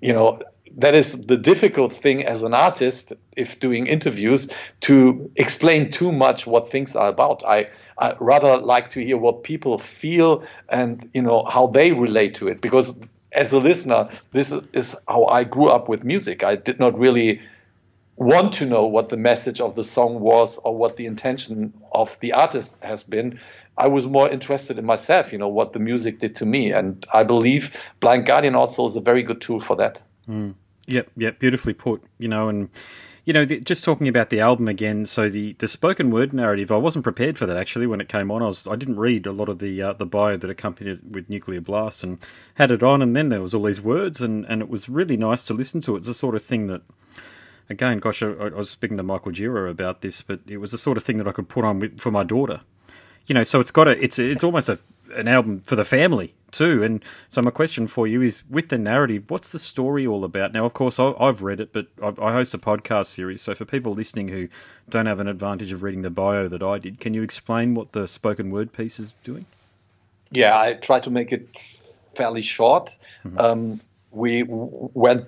you 0.00 0.12
know 0.12 0.40
that 0.78 0.94
is 0.94 1.12
the 1.12 1.36
difficult 1.36 1.92
thing 1.92 2.24
as 2.24 2.42
an 2.42 2.52
artist 2.52 3.12
if 3.36 3.58
doing 3.58 3.86
interviews 3.86 4.48
to 4.80 5.30
explain 5.36 5.90
too 5.90 6.12
much 6.12 6.46
what 6.46 6.70
things 6.70 6.94
are 6.94 7.08
about. 7.08 7.42
I 7.46 7.68
I 7.98 8.14
rather 8.20 8.58
like 8.58 8.90
to 8.90 9.00
hear 9.00 9.16
what 9.16 9.42
people 9.42 9.78
feel 9.78 10.44
and 10.68 11.08
you 11.14 11.22
know 11.22 11.44
how 11.44 11.68
they 11.68 11.92
relate 11.92 12.34
to 12.34 12.48
it 12.48 12.60
because 12.60 12.94
as 13.32 13.52
a 13.52 13.58
listener, 13.58 14.08
this 14.32 14.52
is 14.72 14.96
how 15.08 15.26
I 15.26 15.44
grew 15.44 15.68
up 15.68 15.88
with 15.88 16.04
music. 16.04 16.42
I 16.42 16.56
did 16.56 16.78
not 16.78 16.98
really 16.98 17.40
want 18.16 18.52
to 18.54 18.66
know 18.66 18.86
what 18.86 19.10
the 19.10 19.16
message 19.16 19.60
of 19.60 19.74
the 19.74 19.84
song 19.84 20.20
was 20.20 20.58
or 20.58 20.76
what 20.76 20.96
the 20.96 21.06
intention 21.06 21.72
of 21.92 22.18
the 22.20 22.32
artist 22.32 22.74
has 22.80 23.02
been. 23.02 23.38
I 23.76 23.88
was 23.88 24.06
more 24.06 24.28
interested 24.28 24.78
in 24.78 24.86
myself, 24.86 25.32
you 25.32 25.38
know, 25.38 25.48
what 25.48 25.74
the 25.74 25.78
music 25.78 26.18
did 26.18 26.34
to 26.36 26.46
me. 26.46 26.72
And 26.72 27.04
I 27.12 27.24
believe 27.24 27.76
Blind 28.00 28.24
Guardian 28.24 28.54
also 28.54 28.86
is 28.86 28.96
a 28.96 29.02
very 29.02 29.22
good 29.22 29.40
tool 29.42 29.60
for 29.60 29.76
that. 29.76 30.00
Mm. 30.26 30.54
Yep, 30.86 31.10
yep, 31.16 31.38
beautifully 31.38 31.74
put, 31.74 32.02
you 32.18 32.28
know, 32.28 32.48
and 32.48 32.70
you 33.26 33.32
know, 33.32 33.44
the, 33.44 33.58
just 33.60 33.82
talking 33.82 34.06
about 34.06 34.30
the 34.30 34.38
album 34.38 34.68
again. 34.68 35.04
So 35.04 35.28
the, 35.28 35.54
the 35.58 35.66
spoken 35.66 36.12
word 36.12 36.32
narrative, 36.32 36.70
I 36.70 36.76
wasn't 36.76 37.02
prepared 37.02 37.36
for 37.36 37.44
that 37.44 37.56
actually 37.56 37.88
when 37.88 38.00
it 38.00 38.08
came 38.08 38.30
on. 38.30 38.40
I 38.40 38.46
was 38.46 38.68
I 38.68 38.76
didn't 38.76 39.00
read 39.00 39.26
a 39.26 39.32
lot 39.32 39.48
of 39.48 39.58
the 39.58 39.82
uh, 39.82 39.92
the 39.94 40.06
bio 40.06 40.36
that 40.36 40.48
accompanied 40.48 40.92
it 40.92 41.04
with 41.10 41.28
Nuclear 41.28 41.60
Blast 41.60 42.04
and 42.04 42.18
had 42.54 42.70
it 42.70 42.84
on, 42.84 43.02
and 43.02 43.16
then 43.16 43.28
there 43.28 43.42
was 43.42 43.52
all 43.52 43.64
these 43.64 43.80
words, 43.80 44.22
and, 44.22 44.46
and 44.46 44.62
it 44.62 44.68
was 44.68 44.88
really 44.88 45.16
nice 45.16 45.42
to 45.44 45.54
listen 45.54 45.80
to. 45.82 45.96
It's 45.96 46.06
the 46.06 46.14
sort 46.14 46.36
of 46.36 46.44
thing 46.44 46.68
that, 46.68 46.82
again, 47.68 47.98
gosh, 47.98 48.22
I, 48.22 48.28
I 48.28 48.44
was 48.56 48.70
speaking 48.70 48.96
to 48.96 49.02
Michael 49.02 49.32
Gira 49.32 49.68
about 49.68 50.02
this, 50.02 50.22
but 50.22 50.38
it 50.46 50.58
was 50.58 50.70
the 50.70 50.78
sort 50.78 50.96
of 50.96 51.02
thing 51.02 51.16
that 51.16 51.26
I 51.26 51.32
could 51.32 51.48
put 51.48 51.64
on 51.64 51.80
with, 51.80 51.98
for 51.98 52.12
my 52.12 52.22
daughter. 52.22 52.60
You 53.26 53.34
know, 53.34 53.42
so 53.42 53.58
it's 53.58 53.72
got 53.72 53.88
a 53.88 54.02
it's 54.02 54.20
it's 54.20 54.44
almost 54.44 54.68
a 54.68 54.78
an 55.16 55.26
album 55.26 55.62
for 55.66 55.74
the 55.74 55.84
family 55.84 56.35
too. 56.50 56.82
And 56.82 57.04
so 57.28 57.42
my 57.42 57.50
question 57.50 57.86
for 57.86 58.06
you 58.06 58.22
is, 58.22 58.42
with 58.48 58.68
the 58.68 58.78
narrative, 58.78 59.24
what's 59.28 59.50
the 59.50 59.58
story 59.58 60.06
all 60.06 60.24
about? 60.24 60.52
Now, 60.52 60.66
of 60.66 60.74
course, 60.74 60.98
I've 60.98 61.42
read 61.42 61.60
it, 61.60 61.72
but 61.72 61.86
I 62.02 62.32
host 62.32 62.54
a 62.54 62.58
podcast 62.58 63.06
series. 63.06 63.42
So 63.42 63.54
for 63.54 63.64
people 63.64 63.92
listening 63.92 64.28
who 64.28 64.48
don't 64.88 65.06
have 65.06 65.20
an 65.20 65.28
advantage 65.28 65.72
of 65.72 65.82
reading 65.82 66.02
the 66.02 66.10
bio 66.10 66.48
that 66.48 66.62
I 66.62 66.78
did, 66.78 67.00
can 67.00 67.14
you 67.14 67.22
explain 67.22 67.74
what 67.74 67.92
the 67.92 68.06
spoken 68.08 68.50
word 68.50 68.72
piece 68.72 68.98
is 68.98 69.14
doing? 69.24 69.46
Yeah, 70.30 70.58
I 70.58 70.74
try 70.74 71.00
to 71.00 71.10
make 71.10 71.32
it 71.32 71.58
fairly 71.58 72.42
short. 72.42 72.96
Mm-hmm. 73.24 73.38
Um, 73.38 73.80
we 74.10 74.44
went 74.44 75.26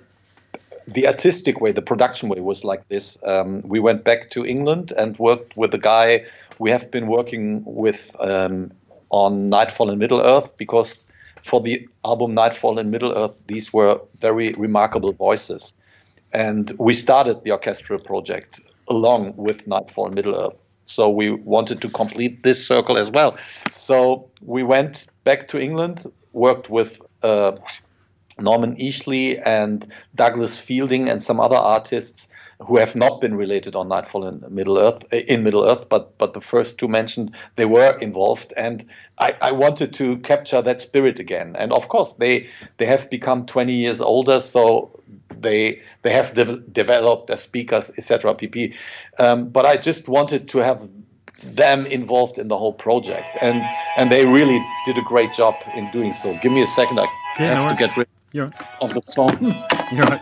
the 0.87 1.07
artistic 1.07 1.61
way, 1.61 1.71
the 1.71 1.81
production 1.81 2.29
way 2.29 2.39
was 2.39 2.63
like 2.63 2.87
this. 2.87 3.17
Um, 3.23 3.61
we 3.61 3.79
went 3.79 4.03
back 4.03 4.31
to 4.31 4.45
England 4.45 4.91
and 4.97 5.17
worked 5.19 5.55
with 5.55 5.73
a 5.73 5.77
guy 5.77 6.25
we 6.57 6.71
have 6.71 6.91
been 6.91 7.07
working 7.07 7.63
with 7.65 8.15
um, 8.19 8.71
on 9.09 9.49
Nightfall 9.49 9.89
in 9.89 9.99
Middle 9.99 10.21
Earth 10.21 10.49
because 10.57 11.05
for 11.43 11.61
the 11.61 11.87
album 12.03 12.33
Nightfall 12.33 12.79
in 12.79 12.89
Middle 12.89 13.17
Earth, 13.17 13.35
these 13.47 13.71
were 13.73 14.01
very 14.19 14.53
remarkable 14.53 15.13
voices. 15.13 15.73
And 16.31 16.71
we 16.77 16.93
started 16.93 17.41
the 17.41 17.51
orchestral 17.51 17.99
project 17.99 18.61
along 18.87 19.35
with 19.35 19.65
Nightfall 19.67 20.07
in 20.07 20.13
Middle 20.13 20.35
Earth. 20.35 20.61
So 20.85 21.09
we 21.09 21.31
wanted 21.31 21.81
to 21.81 21.89
complete 21.89 22.43
this 22.43 22.65
circle 22.65 22.97
as 22.97 23.11
well. 23.11 23.37
So 23.71 24.29
we 24.41 24.63
went 24.63 25.05
back 25.23 25.47
to 25.49 25.59
England, 25.59 26.11
worked 26.33 26.69
with 26.69 27.01
uh, 27.21 27.53
Norman 28.39 28.75
Eshley 28.77 29.41
and 29.45 29.87
Douglas 30.15 30.57
Fielding 30.57 31.09
and 31.09 31.21
some 31.21 31.39
other 31.39 31.55
artists 31.55 32.27
who 32.59 32.77
have 32.77 32.95
not 32.95 33.21
been 33.21 33.35
related 33.35 33.75
on 33.75 33.87
Nightfall 33.87 34.27
in 34.27 34.43
Middle 34.49 34.77
Earth 34.77 35.03
in 35.13 35.43
Middle 35.43 35.65
Earth, 35.65 35.87
but 35.87 36.17
but 36.17 36.33
the 36.33 36.41
first 36.41 36.77
two 36.77 36.87
mentioned 36.87 37.33
they 37.55 37.65
were 37.65 37.97
involved, 37.99 38.53
and 38.57 38.85
I, 39.17 39.35
I 39.41 39.51
wanted 39.51 39.93
to 39.93 40.17
capture 40.17 40.61
that 40.61 40.81
spirit 40.81 41.19
again. 41.19 41.55
And 41.57 41.71
of 41.71 41.87
course, 41.87 42.13
they 42.13 42.47
they 42.77 42.85
have 42.85 43.09
become 43.09 43.45
20 43.45 43.73
years 43.73 44.01
older, 44.01 44.41
so 44.41 44.91
they 45.39 45.81
they 46.01 46.11
have 46.11 46.33
de- 46.33 46.59
developed 46.59 47.29
as 47.29 47.41
speakers, 47.41 47.91
etc. 47.97 48.35
pp. 48.35 48.75
Um, 49.19 49.49
but 49.49 49.65
I 49.65 49.77
just 49.77 50.09
wanted 50.09 50.49
to 50.49 50.59
have 50.59 50.89
them 51.41 51.85
involved 51.85 52.37
in 52.37 52.49
the 52.49 52.57
whole 52.57 52.73
project, 52.73 53.37
and 53.41 53.63
and 53.95 54.11
they 54.11 54.25
really 54.25 54.59
did 54.85 54.97
a 54.97 55.03
great 55.03 55.31
job 55.31 55.55
in 55.75 55.89
doing 55.91 56.11
so. 56.11 56.37
Give 56.41 56.51
me 56.51 56.61
a 56.61 56.67
second, 56.67 56.99
I 56.99 57.07
yeah, 57.39 57.55
have 57.55 57.63
no 57.63 57.69
to 57.69 57.75
get 57.75 57.95
rid 57.95 58.07
You're 58.33 58.51
of 58.81 58.93
the 58.93 59.01
phone. 59.01 59.39
You're 59.93 60.03
right. 60.03 60.21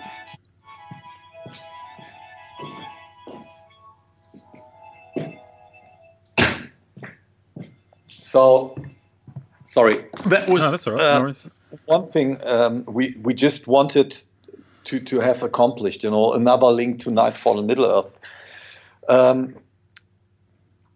So, 8.28 8.76
sorry, 9.64 10.04
that 10.26 10.50
was 10.50 10.64
no, 10.64 10.72
that's 10.72 10.86
all 10.86 10.96
right. 10.96 11.02
Uh, 11.02 11.20
no 11.22 11.80
one 11.86 12.08
thing 12.08 12.38
um, 12.46 12.84
we 12.86 13.16
we 13.22 13.34
just 13.34 13.68
wanted 13.68 14.18
to 14.84 15.00
to 15.00 15.22
have 15.22 15.44
accomplished. 15.44 16.04
You 16.04 16.12
know, 16.12 16.34
another 16.34 16.68
link 16.68 17.00
to 17.04 17.12
Nightfall 17.12 17.58
in 17.58 17.66
Middle 17.68 17.86
Earth. 17.86 18.12
Um, 19.08 19.56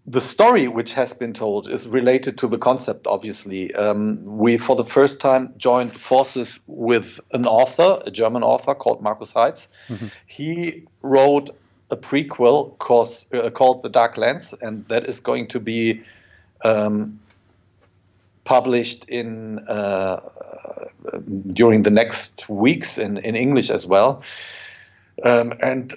the 0.05 0.19
story 0.19 0.67
which 0.67 0.91
has 0.91 1.13
been 1.13 1.33
told 1.33 1.69
is 1.69 1.87
related 1.87 2.37
to 2.39 2.49
the 2.49 2.57
concept. 2.57 3.07
Obviously, 3.07 3.73
um, 3.75 4.25
we 4.25 4.57
for 4.57 4.75
the 4.75 4.83
first 4.83 5.21
time 5.21 5.53
joined 5.55 5.93
forces 5.93 6.59
with 6.67 7.21
an 7.31 7.45
author, 7.45 8.01
a 8.05 8.11
German 8.11 8.43
author 8.43 8.75
called 8.75 9.01
Markus 9.01 9.31
Heitz. 9.31 9.69
Mm-hmm. 9.87 10.07
He 10.27 10.83
wrote 11.01 11.49
a 11.89 11.95
prequel 11.95 12.77
course, 12.77 13.25
uh, 13.33 13.49
called 13.51 13.83
The 13.83 13.89
Dark 13.89 14.17
Lands, 14.17 14.53
and 14.61 14.85
that 14.89 15.07
is 15.07 15.21
going 15.21 15.47
to 15.47 15.61
be 15.61 16.03
um, 16.63 17.19
published 18.43 19.05
in 19.07 19.59
uh, 19.67 20.19
during 21.53 21.83
the 21.83 21.89
next 21.89 22.47
weeks 22.49 22.97
in, 22.97 23.17
in 23.17 23.35
English 23.35 23.69
as 23.69 23.85
well. 23.85 24.23
Um, 25.23 25.53
and 25.61 25.95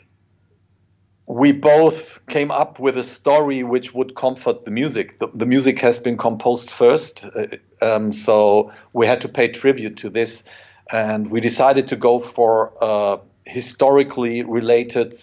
we 1.26 1.52
both 1.52 2.25
came 2.26 2.50
up 2.50 2.78
with 2.78 2.99
a 2.99 3.04
story 3.04 3.62
which 3.62 3.94
would 3.94 4.14
comfort 4.14 4.64
the 4.64 4.71
music. 4.71 5.18
The, 5.18 5.28
the 5.35 5.47
music 5.47 5.78
has 5.80 5.99
been 5.99 6.16
composed 6.16 6.71
first, 6.71 7.25
uh, 7.25 7.47
um, 7.80 8.12
so 8.12 8.73
we 8.92 9.06
had 9.06 9.21
to 9.23 9.28
pay 9.28 9.49
tribute 9.49 9.97
to 9.99 10.11
this, 10.11 10.44
and 10.92 11.30
we 11.30 11.40
decided 11.40 11.88
to 11.88 11.97
go 11.97 12.21
for 12.21 12.73
a 12.80 13.18
historically 13.47 14.42
related 14.42 15.18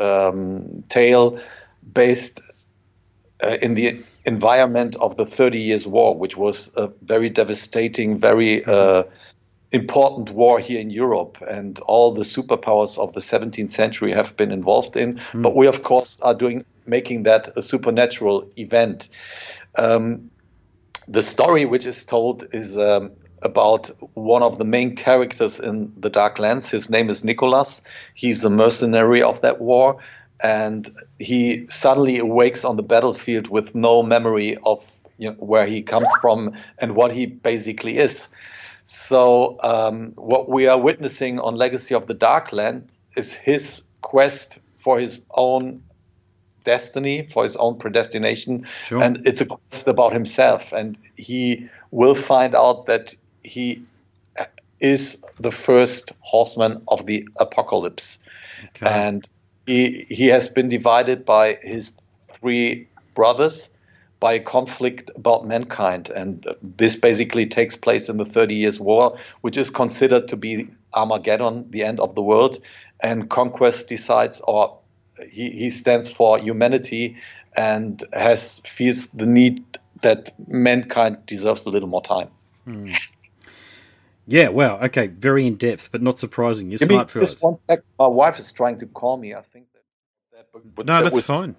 um, 0.00 0.84
tale 0.88 1.40
based 1.92 2.40
uh, 3.44 3.56
in 3.62 3.74
the 3.74 3.96
environment 4.24 4.96
of 4.96 5.16
the 5.16 5.26
Thirty 5.26 5.60
Years' 5.60 5.86
War, 5.86 6.16
which 6.16 6.36
was 6.36 6.70
a 6.76 6.88
very 7.02 7.30
devastating, 7.30 8.18
very 8.18 8.64
uh, 8.64 9.04
important 9.72 10.30
war 10.30 10.60
here 10.60 10.80
in 10.80 10.90
Europe, 10.90 11.38
and 11.48 11.78
all 11.80 12.14
the 12.14 12.22
superpowers 12.22 12.96
of 12.96 13.12
the 13.12 13.20
17th 13.20 13.70
century 13.70 14.12
have 14.12 14.36
been 14.36 14.52
involved 14.52 14.96
in. 14.96 15.20
Mm. 15.32 15.42
But 15.42 15.56
we, 15.56 15.66
of 15.66 15.82
course, 15.82 16.18
are 16.22 16.34
doing 16.34 16.64
making 16.86 17.24
that 17.24 17.56
a 17.56 17.62
supernatural 17.62 18.48
event. 18.56 19.08
Um, 19.76 20.30
the 21.08 21.22
story 21.22 21.64
which 21.64 21.86
is 21.86 22.04
told 22.04 22.46
is 22.52 22.78
um, 22.78 23.10
about 23.42 23.90
one 24.14 24.42
of 24.42 24.58
the 24.58 24.64
main 24.64 24.96
characters 24.96 25.60
in 25.60 25.92
the 25.98 26.08
Dark 26.08 26.38
Lands. 26.38 26.70
His 26.70 26.88
name 26.88 27.10
is 27.10 27.24
Nicholas. 27.24 27.82
He's 28.14 28.44
a 28.44 28.50
mercenary 28.50 29.22
of 29.22 29.40
that 29.42 29.60
war, 29.60 29.98
and 30.42 30.90
he 31.18 31.66
suddenly 31.70 32.18
awakes 32.18 32.64
on 32.64 32.76
the 32.76 32.82
battlefield 32.82 33.48
with 33.48 33.74
no 33.74 34.02
memory 34.02 34.56
of 34.64 34.84
you 35.18 35.30
know, 35.30 35.36
where 35.36 35.66
he 35.66 35.82
comes 35.82 36.08
from 36.20 36.52
and 36.78 36.96
what 36.96 37.12
he 37.12 37.26
basically 37.26 37.98
is. 37.98 38.28
So 38.84 39.58
um, 39.62 40.12
what 40.16 40.48
we 40.48 40.66
are 40.66 40.78
witnessing 40.78 41.38
on 41.38 41.56
Legacy 41.56 41.94
of 41.94 42.06
the 42.06 42.14
Darkland 42.14 42.88
is 43.16 43.32
his 43.32 43.80
quest 44.02 44.58
for 44.78 44.98
his 44.98 45.22
own 45.30 45.82
destiny, 46.64 47.28
for 47.30 47.44
his 47.44 47.56
own 47.56 47.78
predestination, 47.78 48.66
sure. 48.86 49.02
and 49.02 49.26
it's 49.26 49.40
a 49.40 49.46
quest 49.46 49.88
about 49.88 50.12
himself. 50.12 50.72
And 50.72 50.98
he 51.16 51.68
will 51.90 52.14
find 52.14 52.54
out 52.54 52.86
that 52.86 53.14
he 53.42 53.82
is 54.80 55.22
the 55.40 55.50
first 55.50 56.12
horseman 56.20 56.82
of 56.88 57.06
the 57.06 57.26
apocalypse, 57.36 58.18
okay. 58.76 58.86
and 58.86 59.26
he 59.66 60.06
he 60.08 60.26
has 60.28 60.48
been 60.48 60.68
divided 60.68 61.24
by 61.24 61.58
his 61.62 61.92
three 62.32 62.88
brothers 63.14 63.68
by 64.20 64.34
a 64.34 64.40
conflict 64.40 65.10
about 65.16 65.46
mankind. 65.46 66.10
And 66.10 66.46
this 66.62 66.96
basically 66.96 67.46
takes 67.46 67.76
place 67.76 68.08
in 68.08 68.16
the 68.16 68.24
Thirty 68.24 68.54
Years' 68.54 68.80
War, 68.80 69.18
which 69.42 69.56
is 69.56 69.70
considered 69.70 70.28
to 70.28 70.36
be 70.36 70.68
Armageddon, 70.94 71.70
the 71.70 71.82
end 71.82 72.00
of 72.00 72.14
the 72.14 72.22
world. 72.22 72.58
And 73.00 73.28
Conquest 73.28 73.88
decides, 73.88 74.40
or 74.44 74.78
he, 75.28 75.50
he 75.50 75.70
stands 75.70 76.08
for 76.08 76.38
humanity 76.38 77.16
and 77.56 78.02
has 78.12 78.60
feels 78.60 79.08
the 79.08 79.26
need 79.26 79.62
that 80.02 80.32
mankind 80.48 81.18
deserves 81.26 81.66
a 81.66 81.70
little 81.70 81.88
more 81.88 82.02
time. 82.02 82.28
Hmm. 82.64 82.92
Yeah, 84.26 84.48
wow. 84.48 84.78
Okay, 84.84 85.08
very 85.08 85.46
in 85.46 85.56
depth, 85.56 85.90
but 85.92 86.02
not 86.02 86.18
surprising. 86.18 86.70
You're 86.70 86.78
Give 86.78 86.88
smart 86.88 87.10
for 87.10 87.20
just 87.20 87.36
us. 87.36 87.42
one 87.42 87.60
sec. 87.60 87.80
My 87.98 88.06
wife 88.06 88.38
is 88.38 88.52
trying 88.52 88.78
to 88.78 88.86
call 88.86 89.16
me. 89.16 89.34
I 89.34 89.42
think 89.42 89.66
that. 89.72 89.82
that 90.32 90.46
but, 90.52 90.74
but 90.74 90.86
no, 90.86 90.94
that 90.94 91.04
that's 91.04 91.14
was, 91.14 91.26
fine 91.26 91.56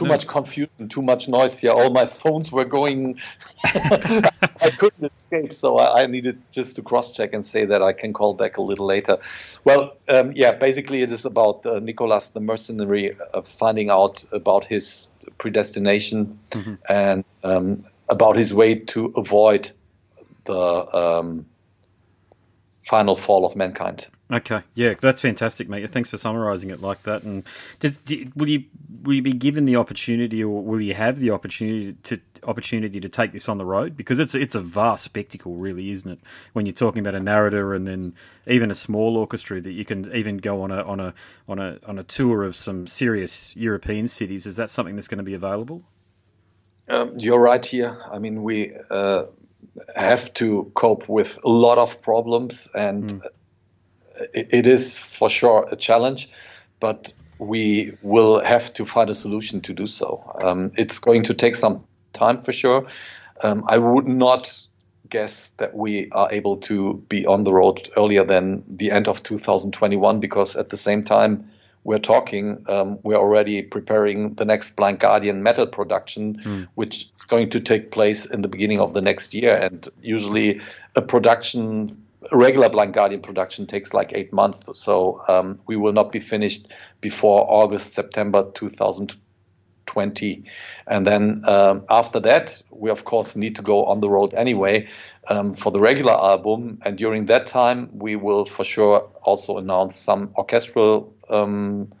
too 0.00 0.06
no. 0.06 0.14
much 0.14 0.26
confusion, 0.26 0.88
too 0.88 1.02
much 1.02 1.28
noise 1.28 1.58
here. 1.58 1.72
All 1.72 1.90
my 1.90 2.06
phones 2.06 2.50
were 2.50 2.64
going. 2.64 3.18
I 3.64 4.70
couldn't 4.78 5.12
escape, 5.12 5.52
so 5.52 5.76
I, 5.76 6.02
I, 6.02 6.06
needed 6.06 6.40
just 6.52 6.76
to 6.76 6.82
cross 6.82 7.12
check 7.12 7.34
and 7.34 7.44
say 7.44 7.66
that 7.66 7.82
I 7.82 7.92
can 7.92 8.14
call 8.14 8.32
back 8.32 8.56
a 8.56 8.62
little 8.62 8.86
later. 8.86 9.18
Well, 9.64 9.96
um, 10.08 10.32
yeah, 10.34 10.52
basically 10.52 11.02
it 11.02 11.12
is 11.12 11.26
about 11.26 11.66
uh, 11.66 11.80
Nicholas 11.80 12.28
the 12.28 12.40
mercenary 12.40 13.14
uh, 13.34 13.42
finding 13.42 13.90
out 13.90 14.24
about 14.32 14.64
his 14.64 15.08
predestination 15.36 16.38
mm-hmm. 16.50 16.74
and 16.88 17.24
um, 17.44 17.84
about 18.08 18.36
his 18.36 18.54
way 18.54 18.76
to 18.76 19.12
avoid 19.16 19.70
the 20.46 20.96
um, 20.96 21.44
final 22.90 23.14
fall 23.14 23.46
of 23.46 23.54
mankind. 23.54 24.08
Okay, 24.32 24.62
yeah, 24.74 24.94
that's 25.00 25.20
fantastic, 25.20 25.68
mate. 25.68 25.88
Thanks 25.90 26.10
for 26.10 26.18
summarising 26.18 26.70
it 26.70 26.80
like 26.80 27.04
that. 27.04 27.22
And 27.22 27.44
does, 27.78 27.96
do, 27.98 28.30
will 28.34 28.48
you 28.48 28.64
will 29.02 29.14
you 29.14 29.22
be 29.22 29.32
given 29.32 29.64
the 29.64 29.76
opportunity, 29.76 30.42
or 30.42 30.60
will 30.62 30.80
you 30.80 30.94
have 30.94 31.20
the 31.20 31.30
opportunity 31.30 31.96
to 32.02 32.20
opportunity 32.42 33.00
to 33.00 33.08
take 33.08 33.32
this 33.32 33.48
on 33.48 33.58
the 33.58 33.64
road? 33.64 33.96
Because 33.96 34.18
it's 34.18 34.34
it's 34.34 34.56
a 34.56 34.60
vast 34.60 35.04
spectacle, 35.04 35.54
really, 35.54 35.92
isn't 35.92 36.10
it? 36.10 36.18
When 36.52 36.66
you're 36.66 36.72
talking 36.72 37.00
about 37.00 37.14
a 37.14 37.20
narrator 37.20 37.74
and 37.74 37.86
then 37.86 38.12
even 38.48 38.72
a 38.72 38.74
small 38.74 39.16
orchestra 39.16 39.60
that 39.60 39.72
you 39.72 39.84
can 39.84 40.12
even 40.12 40.38
go 40.38 40.62
on 40.62 40.72
a 40.72 40.82
on 40.82 40.98
a 40.98 41.14
on 41.48 41.60
a 41.60 41.78
on 41.86 41.96
a 41.96 42.02
tour 42.02 42.42
of 42.42 42.56
some 42.56 42.88
serious 42.88 43.54
European 43.54 44.08
cities. 44.08 44.46
Is 44.46 44.56
that 44.56 44.68
something 44.68 44.96
that's 44.96 45.08
going 45.08 45.18
to 45.18 45.24
be 45.24 45.34
available? 45.34 45.84
Um, 46.88 47.14
you're 47.18 47.40
right 47.40 47.64
here. 47.64 48.02
I 48.10 48.18
mean, 48.18 48.42
we. 48.42 48.74
Uh, 48.90 49.26
have 49.96 50.32
to 50.34 50.70
cope 50.74 51.08
with 51.08 51.38
a 51.44 51.48
lot 51.48 51.78
of 51.78 52.00
problems 52.02 52.68
and 52.74 53.04
mm 53.04 53.30
it 54.34 54.66
is 54.66 54.96
for 54.96 55.30
sure 55.30 55.66
a 55.70 55.76
challenge, 55.76 56.28
but 56.78 57.12
we 57.38 57.96
will 58.02 58.40
have 58.40 58.72
to 58.74 58.84
find 58.84 59.08
a 59.08 59.14
solution 59.14 59.60
to 59.62 59.72
do 59.72 59.86
so. 59.86 60.22
Um, 60.42 60.72
it's 60.76 60.98
going 60.98 61.22
to 61.24 61.34
take 61.34 61.56
some 61.56 61.84
time 62.12 62.42
for 62.42 62.52
sure. 62.52 62.86
Um, 63.42 63.64
I 63.66 63.78
would 63.78 64.06
not 64.06 64.60
guess 65.08 65.50
that 65.56 65.74
we 65.74 66.10
are 66.12 66.30
able 66.30 66.58
to 66.58 66.94
be 67.08 67.26
on 67.26 67.44
the 67.44 67.52
road 67.52 67.88
earlier 67.96 68.24
than 68.24 68.62
the 68.68 68.90
end 68.90 69.08
of 69.08 69.22
2021 69.22 70.20
because 70.20 70.54
at 70.54 70.70
the 70.70 70.76
same 70.76 71.02
time 71.02 71.50
we're 71.84 71.98
talking, 71.98 72.62
um, 72.68 72.98
we're 73.02 73.16
already 73.16 73.62
preparing 73.62 74.34
the 74.34 74.44
next 74.44 74.76
Blind 74.76 75.00
Guardian 75.00 75.42
metal 75.42 75.66
production, 75.66 76.40
mm. 76.44 76.68
which 76.74 77.08
is 77.16 77.24
going 77.24 77.50
to 77.50 77.60
take 77.60 77.90
place 77.90 78.26
in 78.26 78.42
the 78.42 78.48
beginning 78.48 78.80
of 78.80 78.92
the 78.92 79.00
next 79.00 79.32
year. 79.32 79.56
And 79.56 79.88
usually 80.02 80.60
a 80.94 81.02
production 81.02 81.96
regular 82.32 82.68
Blind 82.68 82.94
Guardian 82.94 83.22
production 83.22 83.66
takes 83.66 83.94
like 83.94 84.12
eight 84.14 84.32
months. 84.32 84.80
So 84.80 85.22
um, 85.28 85.58
we 85.66 85.76
will 85.76 85.92
not 85.92 86.12
be 86.12 86.20
finished 86.20 86.68
before 87.00 87.50
August, 87.50 87.94
September 87.94 88.50
2020. 88.54 90.44
And 90.86 91.06
then 91.06 91.42
um, 91.48 91.84
after 91.88 92.20
that, 92.20 92.62
we 92.70 92.90
of 92.90 93.04
course 93.04 93.36
need 93.36 93.56
to 93.56 93.62
go 93.62 93.84
on 93.86 94.00
the 94.00 94.10
road 94.10 94.34
anyway 94.34 94.86
um, 95.28 95.54
for 95.54 95.70
the 95.70 95.80
regular 95.80 96.12
album. 96.12 96.80
And 96.84 96.96
during 96.96 97.26
that 97.26 97.46
time, 97.46 97.88
we 97.92 98.16
will 98.16 98.44
for 98.44 98.64
sure 98.64 99.08
also 99.22 99.58
announce 99.58 99.96
some 99.96 100.32
orchestral 100.36 101.12
um, 101.28 101.92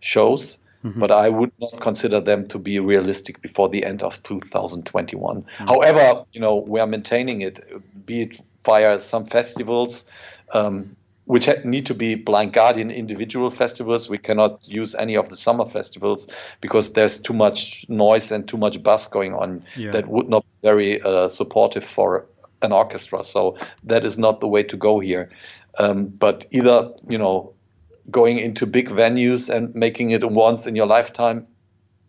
shows. 0.00 0.58
Mm-hmm. 0.84 1.00
But 1.00 1.10
I 1.10 1.28
would 1.28 1.52
not 1.58 1.80
consider 1.80 2.20
them 2.20 2.46
to 2.48 2.58
be 2.58 2.78
realistic 2.78 3.42
before 3.42 3.68
the 3.68 3.84
end 3.84 4.02
of 4.02 4.22
2021. 4.22 5.42
Mm-hmm. 5.42 5.66
However, 5.66 6.24
you 6.32 6.40
know, 6.40 6.56
we 6.56 6.80
are 6.80 6.86
maintaining 6.86 7.40
it, 7.40 7.60
be 8.06 8.22
it 8.22 8.40
via 8.64 9.00
some 9.00 9.26
festivals. 9.26 10.04
Um, 10.52 10.96
which 11.26 11.48
need 11.64 11.86
to 11.86 11.94
be 11.94 12.14
Blind 12.14 12.52
Guardian 12.52 12.90
individual 12.90 13.50
festivals. 13.50 14.08
We 14.08 14.18
cannot 14.18 14.60
use 14.62 14.94
any 14.94 15.16
of 15.16 15.28
the 15.28 15.36
summer 15.36 15.68
festivals 15.68 16.28
because 16.60 16.92
there's 16.92 17.18
too 17.18 17.34
much 17.34 17.84
noise 17.88 18.30
and 18.30 18.46
too 18.46 18.56
much 18.56 18.80
buzz 18.80 19.08
going 19.08 19.34
on 19.34 19.64
yeah. 19.76 19.90
that 19.90 20.06
would 20.06 20.28
not 20.28 20.44
be 20.48 20.56
very 20.62 21.02
uh, 21.02 21.28
supportive 21.28 21.84
for 21.84 22.26
an 22.62 22.72
orchestra. 22.72 23.24
So 23.24 23.56
that 23.84 24.04
is 24.04 24.18
not 24.18 24.40
the 24.40 24.48
way 24.48 24.62
to 24.64 24.76
go 24.76 25.00
here. 25.00 25.30
Um, 25.78 26.06
but 26.06 26.46
either, 26.50 26.90
you 27.08 27.18
know, 27.18 27.52
going 28.10 28.38
into 28.38 28.66
big 28.66 28.88
venues 28.88 29.48
and 29.48 29.74
making 29.74 30.10
it 30.10 30.22
a 30.22 30.28
once 30.28 30.66
in 30.66 30.76
your 30.76 30.86
lifetime 30.86 31.46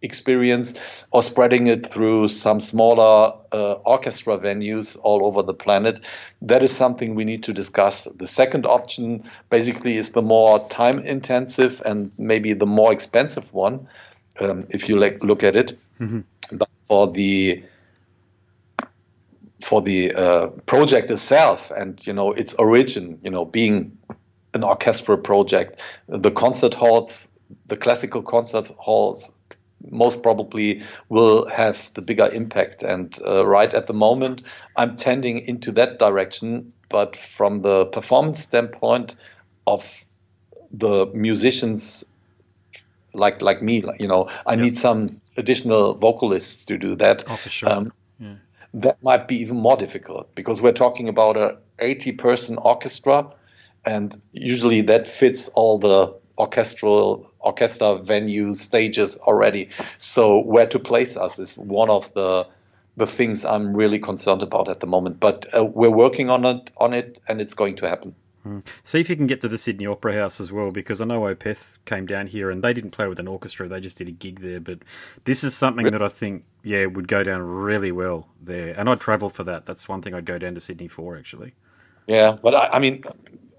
experience 0.01 0.73
or 1.11 1.23
spreading 1.23 1.67
it 1.67 1.85
through 1.85 2.27
some 2.27 2.59
smaller 2.59 3.33
uh, 3.51 3.73
orchestra 3.85 4.37
venues 4.37 4.97
all 5.01 5.25
over 5.25 5.41
the 5.41 5.53
planet. 5.53 5.99
That 6.41 6.61
is 6.61 6.75
something 6.75 7.15
we 7.15 7.25
need 7.25 7.43
to 7.43 7.53
discuss. 7.53 8.03
The 8.03 8.27
second 8.27 8.65
option 8.65 9.23
basically 9.49 9.97
is 9.97 10.09
the 10.09 10.21
more 10.21 10.67
time 10.69 10.99
intensive 10.99 11.81
and 11.85 12.11
maybe 12.17 12.53
the 12.53 12.65
more 12.65 12.93
expensive 12.93 13.53
one, 13.53 13.87
um, 14.39 14.67
if 14.69 14.87
you 14.87 14.99
like, 14.99 15.23
look 15.23 15.43
at 15.43 15.55
it. 15.55 15.77
Mm-hmm. 15.99 16.19
But 16.57 16.69
for 16.87 17.07
the 17.07 17.63
for 19.61 19.81
the 19.81 20.13
uh, 20.13 20.47
project 20.65 21.09
itself 21.11 21.71
and 21.71 22.05
you 22.05 22.13
know 22.13 22.31
its 22.31 22.53
origin, 22.55 23.19
you 23.23 23.31
know, 23.31 23.45
being 23.45 23.97
an 24.53 24.63
orchestral 24.63 25.17
project, 25.17 25.79
the 26.07 26.31
concert 26.31 26.73
halls, 26.73 27.27
the 27.67 27.77
classical 27.77 28.21
concert 28.21 28.71
halls 28.77 29.31
most 29.89 30.21
probably 30.23 30.81
will 31.09 31.47
have 31.49 31.77
the 31.93 32.01
bigger 32.01 32.29
impact. 32.33 32.83
And 32.83 33.17
uh, 33.25 33.45
right 33.45 33.73
at 33.73 33.87
the 33.87 33.93
moment, 33.93 34.43
I'm 34.75 34.95
tending 34.95 35.39
into 35.39 35.71
that 35.73 35.99
direction. 35.99 36.73
But 36.89 37.15
from 37.15 37.61
the 37.61 37.85
performance 37.85 38.39
standpoint 38.39 39.15
of 39.65 40.05
the 40.71 41.05
musicians 41.13 42.05
like 43.13 43.41
like 43.41 43.61
me, 43.61 43.83
you 43.99 44.07
know, 44.07 44.29
I 44.45 44.53
yep. 44.53 44.59
need 44.59 44.77
some 44.77 45.21
additional 45.35 45.95
vocalists 45.95 46.65
to 46.65 46.77
do 46.77 46.95
that. 46.95 47.25
Oh, 47.27 47.35
for 47.35 47.49
sure. 47.49 47.69
Um, 47.69 47.93
yeah. 48.19 48.35
That 48.73 49.01
might 49.03 49.27
be 49.27 49.37
even 49.37 49.57
more 49.57 49.77
difficult 49.77 50.33
because 50.35 50.61
we're 50.61 50.71
talking 50.71 51.09
about 51.09 51.37
a 51.37 51.57
80 51.79 52.11
person 52.13 52.57
orchestra, 52.57 53.27
and 53.85 54.21
usually 54.33 54.81
that 54.81 55.07
fits 55.07 55.47
all 55.49 55.79
the 55.79 56.13
orchestral 56.37 57.31
orchestra 57.39 57.97
venue 57.97 58.55
stages 58.55 59.17
already. 59.17 59.69
So 59.97 60.39
where 60.39 60.67
to 60.67 60.79
place 60.79 61.17
us 61.17 61.39
is 61.39 61.57
one 61.57 61.89
of 61.89 62.13
the 62.13 62.45
the 62.97 63.07
things 63.07 63.45
I'm 63.45 63.75
really 63.75 63.99
concerned 63.99 64.41
about 64.41 64.69
at 64.69 64.79
the 64.79 64.87
moment. 64.87 65.19
But 65.19 65.45
uh, 65.55 65.63
we're 65.65 65.91
working 65.91 66.29
on 66.29 66.45
it 66.45 66.71
on 66.77 66.93
it, 66.93 67.19
and 67.27 67.39
it's 67.41 67.53
going 67.53 67.75
to 67.77 67.87
happen. 67.87 68.15
Hmm. 68.47 68.59
See 68.85 69.01
if 69.01 69.09
you 69.09 69.17
can 69.17 69.27
get 69.27 69.41
to 69.41 69.49
the 69.49 69.57
Sydney 69.57 69.85
Opera 69.85 70.13
House 70.13 70.39
as 70.39 70.53
well, 70.53 70.69
because 70.71 71.01
I 71.01 71.05
know 71.05 71.21
Opeth 71.21 71.77
came 71.83 72.05
down 72.05 72.27
here 72.27 72.49
and 72.49 72.63
they 72.63 72.71
didn't 72.71 72.91
play 72.91 73.07
with 73.07 73.19
an 73.19 73.27
orchestra; 73.27 73.67
they 73.67 73.81
just 73.81 73.97
did 73.97 74.07
a 74.07 74.11
gig 74.11 74.39
there. 74.39 74.61
But 74.61 74.79
this 75.25 75.43
is 75.43 75.53
something 75.53 75.91
that 75.91 76.01
I 76.01 76.07
think, 76.07 76.45
yeah, 76.63 76.85
would 76.85 77.09
go 77.09 77.23
down 77.23 77.41
really 77.41 77.91
well 77.91 78.29
there, 78.41 78.73
and 78.79 78.87
I'd 78.87 79.01
travel 79.01 79.27
for 79.27 79.43
that. 79.43 79.65
That's 79.65 79.89
one 79.89 80.01
thing 80.01 80.13
I'd 80.13 80.25
go 80.25 80.37
down 80.37 80.55
to 80.55 80.61
Sydney 80.61 80.87
for, 80.87 81.17
actually. 81.17 81.55
Yeah, 82.07 82.37
but 82.41 82.55
I, 82.55 82.67
I 82.67 82.79
mean, 82.79 83.03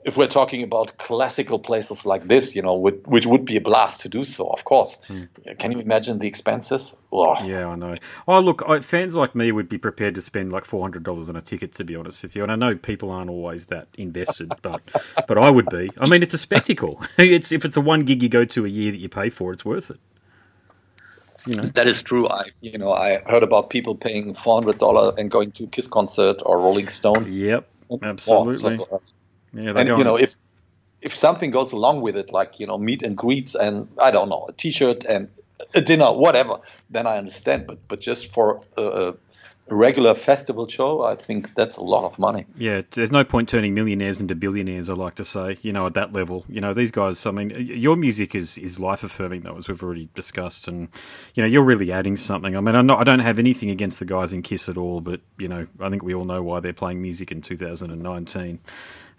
if 0.09 0.17
we're 0.17 0.27
talking 0.27 0.63
about 0.63 0.97
classical 0.97 1.59
places 1.59 2.07
like 2.07 2.27
this, 2.27 2.57
you 2.57 2.63
know, 2.63 2.75
which 2.75 3.27
would 3.27 3.45
be 3.45 3.59
a 3.59 3.61
blast 3.61 4.01
to 4.01 4.09
do 4.09 4.25
so, 4.25 4.49
of 4.49 4.65
course. 4.65 4.99
Hmm. 5.07 5.25
Can 5.59 5.71
you 5.71 5.81
imagine 5.81 6.19
the 6.19 6.27
expenses? 6.27 6.95
Oh. 7.13 7.45
Yeah, 7.45 7.69
I 7.69 7.75
know. 7.77 7.95
Oh, 8.27 8.41
look, 8.41 8.65
fans 8.83 9.15
like 9.15 9.35
me 9.35 9.53
would 9.53 9.69
be 9.69 9.77
prepared 9.77 10.15
to 10.15 10.23
spend 10.23 10.51
like 10.51 10.65
four 10.65 10.81
hundred 10.81 11.03
dollars 11.05 11.29
on 11.29 11.37
a 11.37 11.43
ticket, 11.43 11.75
to 11.75 11.85
be 11.85 11.95
honest 11.95 12.23
with 12.23 12.35
you. 12.35 12.43
And 12.43 12.51
I 12.51 12.57
know 12.57 12.75
people 12.75 13.11
aren't 13.11 13.29
always 13.29 13.67
that 13.67 13.89
invested, 13.99 14.51
but 14.63 14.81
but 15.29 15.37
I 15.37 15.51
would 15.51 15.69
be. 15.69 15.91
I 15.99 16.07
mean, 16.07 16.23
it's 16.23 16.35
a 16.35 16.39
spectacle. 16.39 17.01
It's 17.19 17.53
if 17.53 17.65
it's 17.65 17.77
a 17.77 17.81
one 17.81 18.05
gig 18.05 18.23
you 18.23 18.29
go 18.29 18.45
to 18.45 18.65
a 18.65 18.69
year 18.69 18.91
that 18.91 18.99
you 18.99 19.09
pay 19.09 19.29
for, 19.29 19.53
it's 19.53 19.65
worth 19.65 19.91
it. 19.91 20.01
You 21.47 21.57
know? 21.57 21.63
That 21.75 21.87
is 21.87 22.03
true. 22.03 22.29
I 22.29 22.47
you 22.63 22.79
know 22.79 22.93
I 22.93 23.19
heard 23.27 23.43
about 23.43 23.69
people 23.69 23.95
paying 23.95 24.35
four 24.35 24.55
hundred 24.61 24.79
dollars 24.79 25.15
and 25.19 25.31
going 25.31 25.53
to 25.53 25.65
a 25.65 25.67
Kiss 25.67 25.87
concert 25.87 26.39
or 26.47 26.59
Rolling 26.59 26.89
Stones. 26.89 27.35
Yep, 27.35 27.69
absolutely. 28.03 28.79
So, 28.79 28.89
uh, 28.91 28.99
yeah, 29.53 29.73
and 29.77 29.89
you 29.89 30.05
know 30.05 30.17
if 30.17 30.35
if 31.01 31.15
something 31.15 31.51
goes 31.51 31.73
along 31.73 32.01
with 32.01 32.17
it, 32.17 32.33
like 32.33 32.59
you 32.59 32.67
know 32.67 32.79
meet 32.79 33.03
and 33.03 33.17
greets 33.17 33.55
and 33.55 33.89
I 34.01 34.11
don't 34.11 34.29
know 34.29 34.47
a 34.49 34.53
T-shirt 34.53 35.05
and 35.05 35.29
a 35.75 35.81
dinner, 35.81 36.13
whatever, 36.13 36.61
then 36.91 37.07
I 37.07 37.19
understand. 37.19 37.67
But 37.67 37.79
but 37.89 38.01
just 38.01 38.33
for 38.33 38.63
a, 38.77 39.15
a 39.71 39.75
regular 39.75 40.15
festival 40.15 40.67
show, 40.67 41.03
I 41.03 41.15
think 41.15 41.55
that's 41.55 41.77
a 41.77 41.83
lot 41.83 42.05
of 42.05 42.19
money. 42.19 42.47
Yeah, 42.57 42.83
there's 42.93 43.13
no 43.13 43.25
point 43.25 43.49
turning 43.49 43.75
millionaires 43.75 44.21
into 44.21 44.35
billionaires. 44.35 44.89
I 44.89 44.95
like 44.95 45.15
to 45.17 45.25
say, 45.25 45.59
you 45.63 45.73
know, 45.73 45.87
at 45.87 45.95
that 45.95 46.13
level, 46.13 46.45
you 46.49 46.61
know, 46.61 46.75
these 46.75 46.91
guys. 46.91 47.25
I 47.27 47.31
mean, 47.31 47.51
your 47.51 47.97
music 47.97 48.35
is 48.35 48.59
is 48.59 48.79
life 48.79 49.03
affirming, 49.05 49.43
though, 49.43 49.57
as 49.57 49.69
we've 49.69 49.83
already 49.83 50.09
discussed, 50.15 50.69
and 50.69 50.89
you 51.35 51.43
know, 51.43 51.49
you're 51.49 51.65
really 51.65 51.93
adding 51.93 52.17
something. 52.17 52.57
I 52.57 52.61
mean, 52.61 52.75
I'm 52.75 52.87
not, 52.87 53.01
I 53.01 53.05
don't 53.05 53.21
have 53.21 53.39
anything 53.39 53.71
against 53.71 53.99
the 53.99 54.05
guys 54.05 54.33
in 54.33 54.43
Kiss 54.43 54.69
at 54.69 54.77
all, 54.77 55.01
but 55.01 55.21
you 55.39 55.49
know, 55.49 55.67
I 55.81 55.91
think 55.91 56.03
we 56.03 56.15
all 56.15 56.25
know 56.25 56.43
why 56.43 56.61
they're 56.61 56.73
playing 56.73 57.03
music 57.03 57.31
in 57.31 57.43
2019 57.43 58.61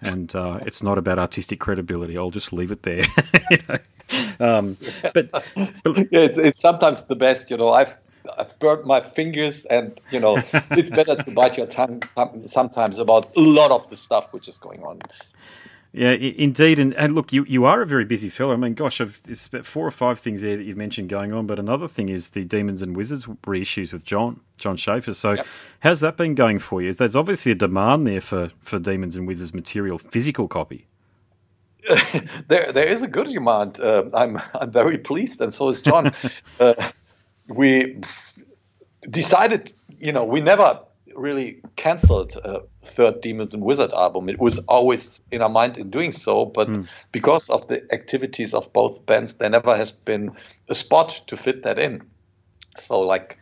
and 0.01 0.33
uh, 0.35 0.59
it's 0.65 0.81
not 0.81 0.97
about 0.97 1.19
artistic 1.19 1.59
credibility. 1.59 2.17
I'll 2.17 2.31
just 2.31 2.53
leave 2.53 2.71
it 2.71 2.83
there. 2.83 3.05
you 3.51 3.57
know? 3.67 3.77
um, 4.39 4.77
but, 5.13 5.31
but 5.31 5.43
yeah, 6.11 6.21
it's 6.21 6.37
it's 6.37 6.59
sometimes 6.59 7.03
the 7.03 7.15
best. 7.15 7.51
You 7.51 7.57
know, 7.57 7.73
I've 7.73 7.95
I've 8.37 8.57
burnt 8.59 8.85
my 8.85 9.01
fingers, 9.01 9.65
and 9.65 9.99
you 10.11 10.19
know, 10.19 10.41
it's 10.71 10.89
better 10.89 11.15
to 11.15 11.31
bite 11.31 11.57
your 11.57 11.67
tongue 11.67 12.03
sometimes 12.45 12.99
about 12.99 13.31
a 13.35 13.41
lot 13.41 13.71
of 13.71 13.89
the 13.89 13.97
stuff 13.97 14.31
which 14.31 14.47
is 14.47 14.57
going 14.57 14.83
on. 14.83 15.01
Yeah, 15.91 16.11
indeed, 16.11 16.77
and, 16.77 16.93
and 16.93 17.15
look, 17.15 17.33
you, 17.33 17.45
you 17.45 17.65
are 17.65 17.81
a 17.81 17.85
very 17.85 18.05
busy 18.05 18.29
fellow. 18.29 18.53
I 18.53 18.57
mean, 18.57 18.75
gosh, 18.75 19.01
I've, 19.01 19.19
there's 19.23 19.47
about 19.47 19.65
four 19.65 19.87
or 19.87 19.91
five 19.91 20.19
things 20.19 20.41
there 20.43 20.55
that 20.55 20.63
you've 20.63 20.77
mentioned 20.77 21.09
going 21.09 21.33
on, 21.33 21.47
but 21.47 21.57
another 21.57 21.87
thing 21.87 22.09
is 22.09 22.29
the 22.29 22.43
Demons 22.43 22.83
and 22.83 22.95
Wizards 22.95 23.25
reissues 23.25 23.91
with 23.91 24.03
John 24.03 24.41
Jon 24.57 24.77
Schaffer. 24.77 25.15
So, 25.15 25.31
yep. 25.31 25.47
how's 25.79 25.99
that 26.01 26.15
been 26.15 26.35
going 26.35 26.59
for 26.59 26.79
you? 26.79 26.93
There's 26.93 27.15
obviously 27.15 27.53
a 27.53 27.55
demand 27.55 28.05
there 28.05 28.21
for, 28.21 28.51
for 28.59 28.77
Demons 28.77 29.15
and 29.15 29.27
Wizards 29.27 29.51
material, 29.51 29.97
physical 29.97 30.47
copy. 30.47 30.85
there, 32.47 32.71
there 32.71 32.87
is 32.87 33.01
a 33.01 33.07
good 33.07 33.27
demand. 33.27 33.79
Uh, 33.79 34.03
I'm, 34.13 34.39
I'm 34.53 34.69
very 34.69 34.99
pleased, 34.99 35.41
and 35.41 35.51
so 35.51 35.69
is 35.69 35.81
Jon. 35.81 36.11
uh, 36.59 36.91
we 37.47 37.99
decided, 39.09 39.73
you 39.99 40.11
know, 40.11 40.23
we 40.23 40.39
never 40.39 40.81
really 41.15 41.61
cancelled 41.75 42.35
a 42.43 42.61
third 42.83 43.21
Demons 43.21 43.53
and 43.53 43.63
Wizard 43.63 43.91
album. 43.91 44.29
It 44.29 44.39
was 44.39 44.59
always 44.67 45.21
in 45.31 45.41
our 45.41 45.49
mind 45.49 45.77
in 45.77 45.89
doing 45.89 46.11
so, 46.11 46.45
but 46.45 46.67
mm. 46.67 46.87
because 47.11 47.49
of 47.49 47.67
the 47.67 47.81
activities 47.93 48.53
of 48.53 48.71
both 48.73 49.05
bands, 49.05 49.33
there 49.33 49.49
never 49.49 49.75
has 49.75 49.91
been 49.91 50.31
a 50.67 50.75
spot 50.75 51.21
to 51.27 51.37
fit 51.37 51.63
that 51.63 51.79
in. 51.79 52.03
So, 52.77 52.99
like 52.99 53.37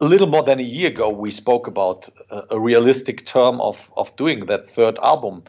a 0.00 0.04
little 0.04 0.26
more 0.26 0.42
than 0.42 0.60
a 0.60 0.64
year 0.64 0.88
ago, 0.88 1.08
we 1.08 1.30
spoke 1.30 1.66
about 1.66 2.08
a, 2.30 2.42
a 2.50 2.60
realistic 2.60 3.26
term 3.26 3.60
of 3.60 3.90
of 3.96 4.14
doing 4.16 4.46
that 4.46 4.68
third 4.68 4.98
album, 5.02 5.44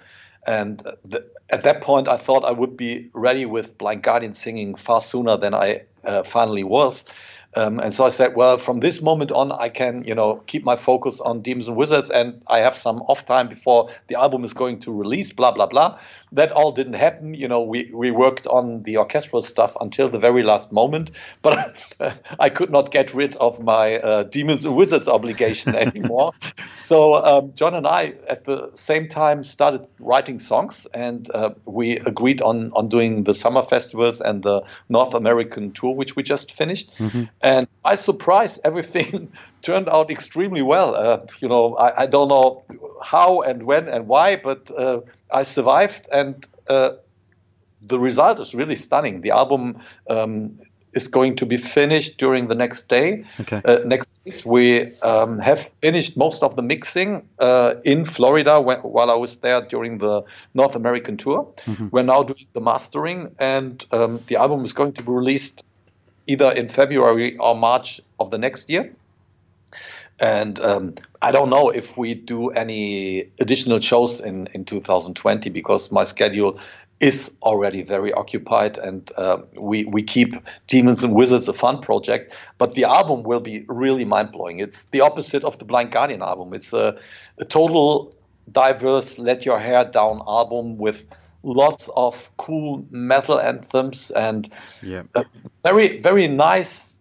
and 0.47 0.79
the, 1.03 1.25
at 1.49 1.63
that 1.63 1.81
point, 1.81 2.07
I 2.07 2.17
thought 2.17 2.43
I 2.43 2.51
would 2.51 2.75
be 2.75 3.09
ready 3.13 3.45
with 3.45 3.77
Blind 3.77 4.03
Guardian 4.03 4.33
singing 4.33 4.75
far 4.75 5.01
sooner 5.01 5.37
than 5.37 5.53
I 5.53 5.83
uh, 6.03 6.23
finally 6.23 6.63
was. 6.63 7.05
Um, 7.55 7.79
and 7.79 7.93
so 7.93 8.05
I 8.05 8.09
said, 8.09 8.35
well, 8.35 8.57
from 8.57 8.81
this 8.81 9.01
moment 9.01 9.31
on, 9.31 9.51
I 9.51 9.69
can, 9.69 10.03
you 10.03 10.13
know, 10.13 10.43
keep 10.47 10.65
my 10.65 10.75
focus 10.75 11.21
on 11.21 11.41
Demons 11.41 11.67
and 11.67 11.77
Wizards, 11.77 12.09
and 12.09 12.41
I 12.47 12.59
have 12.59 12.75
some 12.75 13.01
off 13.03 13.25
time 13.25 13.47
before 13.47 13.89
the 14.07 14.15
album 14.15 14.43
is 14.43 14.53
going 14.53 14.81
to 14.81 14.91
release. 14.91 15.31
Blah 15.31 15.51
blah 15.51 15.67
blah. 15.67 15.97
That 16.31 16.51
all 16.51 16.71
didn't 16.71 16.93
happen. 16.93 17.33
You 17.33 17.47
know, 17.47 17.61
we 17.61 17.91
we 17.93 18.11
worked 18.11 18.47
on 18.47 18.83
the 18.83 18.97
orchestral 18.97 19.41
stuff 19.41 19.75
until 19.79 20.09
the 20.09 20.19
very 20.19 20.43
last 20.43 20.71
moment, 20.71 21.11
but 21.41 21.75
I 22.39 22.49
could 22.49 22.71
not 22.71 22.91
get 22.91 23.13
rid 23.13 23.35
of 23.37 23.59
my 23.59 23.97
uh, 23.97 24.23
Demons 24.23 24.65
and 24.65 24.75
Wizards 24.75 25.07
obligation 25.07 25.75
anymore. 25.85 26.33
so 26.73 27.23
um, 27.23 27.53
Jon 27.55 27.73
and 27.75 27.87
I, 27.87 28.13
at 28.27 28.45
the 28.45 28.71
same 28.75 29.07
time, 29.07 29.43
started 29.43 29.87
writing 29.99 30.39
songs, 30.39 30.87
and 30.93 31.29
uh, 31.33 31.51
we 31.65 31.97
agreed 31.97 32.41
on 32.41 32.71
on 32.73 32.89
doing 32.89 33.23
the 33.23 33.33
summer 33.33 33.65
festivals 33.65 34.21
and 34.21 34.43
the 34.43 34.61
North 34.89 35.13
American 35.13 35.71
tour, 35.71 35.95
which 35.95 36.15
we 36.15 36.23
just 36.23 36.51
finished. 36.51 36.91
Mm-hmm 36.97 37.25
and 37.41 37.67
by 37.83 37.95
surprise, 37.95 38.59
everything 38.63 39.31
turned 39.61 39.87
out 39.87 40.09
extremely 40.09 40.61
well. 40.61 40.95
Uh, 40.95 41.19
you 41.39 41.47
know, 41.47 41.75
I, 41.75 42.03
I, 42.03 42.05
don't 42.07 42.27
know 42.27 42.63
how 43.05 43.41
and 43.41 43.63
when 43.63 43.87
and 43.87 44.07
why, 44.07 44.35
but 44.35 44.71
uh, 44.71 45.01
I 45.31 45.43
survived, 45.43 46.09
and 46.11 46.45
uh, 46.67 46.91
the 47.81 47.99
result 47.99 48.39
is 48.39 48.55
really 48.55 48.75
stunning. 48.75 49.21
The 49.21 49.31
album 49.31 49.79
um, 50.09 50.59
is 50.93 51.07
going 51.07 51.35
to 51.35 51.45
be 51.45 51.57
finished 51.57 52.17
during 52.17 52.47
the 52.47 52.55
next 52.55 52.89
day. 52.89 53.23
Okay. 53.41 53.61
Uh, 53.63 53.79
next 53.85 54.13
week, 54.23 54.41
we 54.45 54.91
um, 55.01 55.37
have 55.39 55.69
finished 55.81 56.17
most 56.17 56.41
of 56.41 56.55
the 56.55 56.63
mixing 56.63 57.27
uh, 57.39 57.75
in 57.83 58.05
Florida 58.05 58.59
when, 58.59 58.79
while 58.79 59.11
I 59.11 59.15
was 59.15 59.37
there 59.37 59.61
during 59.61 59.99
the 59.99 60.23
North 60.53 60.75
American 60.75 61.17
tour. 61.17 61.47
Mm-hmm. 61.65 61.89
We're 61.91 62.03
now 62.03 62.23
doing 62.23 62.47
the 62.53 62.61
mastering, 62.61 63.35
and 63.37 63.85
um, 63.91 64.19
the 64.27 64.37
album 64.37 64.65
is 64.65 64.73
going 64.73 64.93
to 64.93 65.03
be 65.03 65.11
released 65.11 65.63
either 66.27 66.51
in 66.51 66.69
February 66.69 67.37
or 67.37 67.55
March 67.55 68.01
of 68.19 68.31
the 68.31 68.37
next 68.37 68.69
year. 68.69 68.91
And 70.19 70.59
um, 70.61 70.95
I 71.21 71.31
don't 71.31 71.49
know 71.49 71.69
if 71.69 71.97
we 71.97 72.13
do 72.13 72.49
any 72.49 73.29
additional 73.39 73.79
shows 73.79 74.21
in, 74.21 74.47
in 74.53 74.63
2020 74.65 75.49
because 75.49 75.91
my 75.91 76.03
schedule 76.03 76.59
is 77.01 77.31
already 77.41 77.83
very 77.83 78.13
occupied 78.13 78.77
and 78.77 79.11
uh, 79.17 79.37
we, 79.57 79.83
we 79.83 80.01
keep 80.01 80.33
Demons 80.67 81.03
and 81.03 81.13
Wizards 81.13 81.49
a 81.49 81.53
fun 81.53 81.81
project. 81.81 82.33
But 82.57 82.75
the 82.75 82.85
album 82.85 83.23
will 83.23 83.41
be 83.41 83.65
really 83.67 84.05
mind 84.05 84.31
blowing. 84.31 84.59
It's 84.59 84.85
the 84.85 85.01
opposite 85.01 85.43
of 85.43 85.59
the 85.59 85.65
Blind 85.65 85.91
Guardian 85.91 86.21
album. 86.21 86.53
It's 86.53 86.71
a, 86.71 86.97
a 87.37 87.45
total 87.45 88.15
diverse 88.51 89.17
Let 89.17 89.45
Your 89.45 89.59
Hair 89.59 89.85
Down 89.85 90.21
album 90.25 90.77
with 90.77 91.03
lots 91.43 91.89
of 91.95 92.31
cool 92.37 92.85
metal 92.89 93.39
anthems 93.39 94.09
and 94.11 94.49
yeah. 94.81 95.03
very, 95.63 95.99
very 95.99 96.27
nice, 96.27 96.93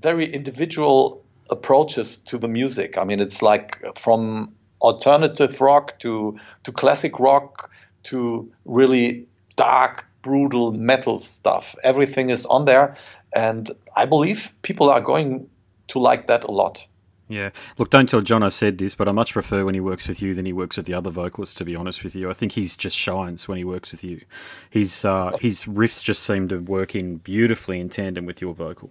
very 0.00 0.32
individual 0.32 1.22
approaches 1.50 2.18
to 2.18 2.38
the 2.38 2.48
music. 2.48 2.96
I 2.96 3.04
mean, 3.04 3.20
it's 3.20 3.42
like 3.42 3.84
from 3.98 4.54
alternative 4.80 5.60
rock 5.60 5.98
to 6.00 6.38
to 6.64 6.72
classic 6.72 7.18
rock 7.18 7.70
to 8.04 8.50
really 8.64 9.26
dark, 9.56 10.06
brutal 10.22 10.72
metal 10.72 11.18
stuff. 11.18 11.74
Everything 11.84 12.30
is 12.30 12.46
on 12.46 12.64
there, 12.64 12.96
and 13.34 13.70
I 13.96 14.06
believe 14.06 14.52
people 14.62 14.90
are 14.90 15.00
going 15.00 15.48
to 15.88 15.98
like 15.98 16.28
that 16.28 16.44
a 16.44 16.50
lot. 16.50 16.86
Yeah. 17.30 17.50
Look, 17.78 17.90
don't 17.90 18.08
tell 18.08 18.22
Jon 18.22 18.42
I 18.42 18.48
said 18.48 18.78
this, 18.78 18.96
but 18.96 19.06
I 19.06 19.12
much 19.12 19.34
prefer 19.34 19.64
when 19.64 19.74
he 19.74 19.80
works 19.80 20.08
with 20.08 20.20
you 20.20 20.34
than 20.34 20.46
he 20.46 20.52
works 20.52 20.76
with 20.76 20.86
the 20.86 20.94
other 20.94 21.10
vocalists, 21.10 21.54
to 21.56 21.64
be 21.64 21.76
honest 21.76 22.02
with 22.02 22.16
you. 22.16 22.28
I 22.28 22.32
think 22.32 22.52
he's 22.52 22.76
just 22.76 22.96
shines 22.96 23.46
when 23.46 23.56
he 23.56 23.62
works 23.62 23.92
with 23.92 24.02
you. 24.02 24.22
His, 24.68 25.04
uh, 25.04 25.36
his 25.40 25.62
riffs 25.62 26.02
just 26.02 26.24
seem 26.24 26.48
to 26.48 26.58
work 26.58 26.96
in 26.96 27.18
beautifully 27.18 27.78
in 27.78 27.88
tandem 27.88 28.26
with 28.26 28.40
your 28.40 28.52
vocal. 28.52 28.90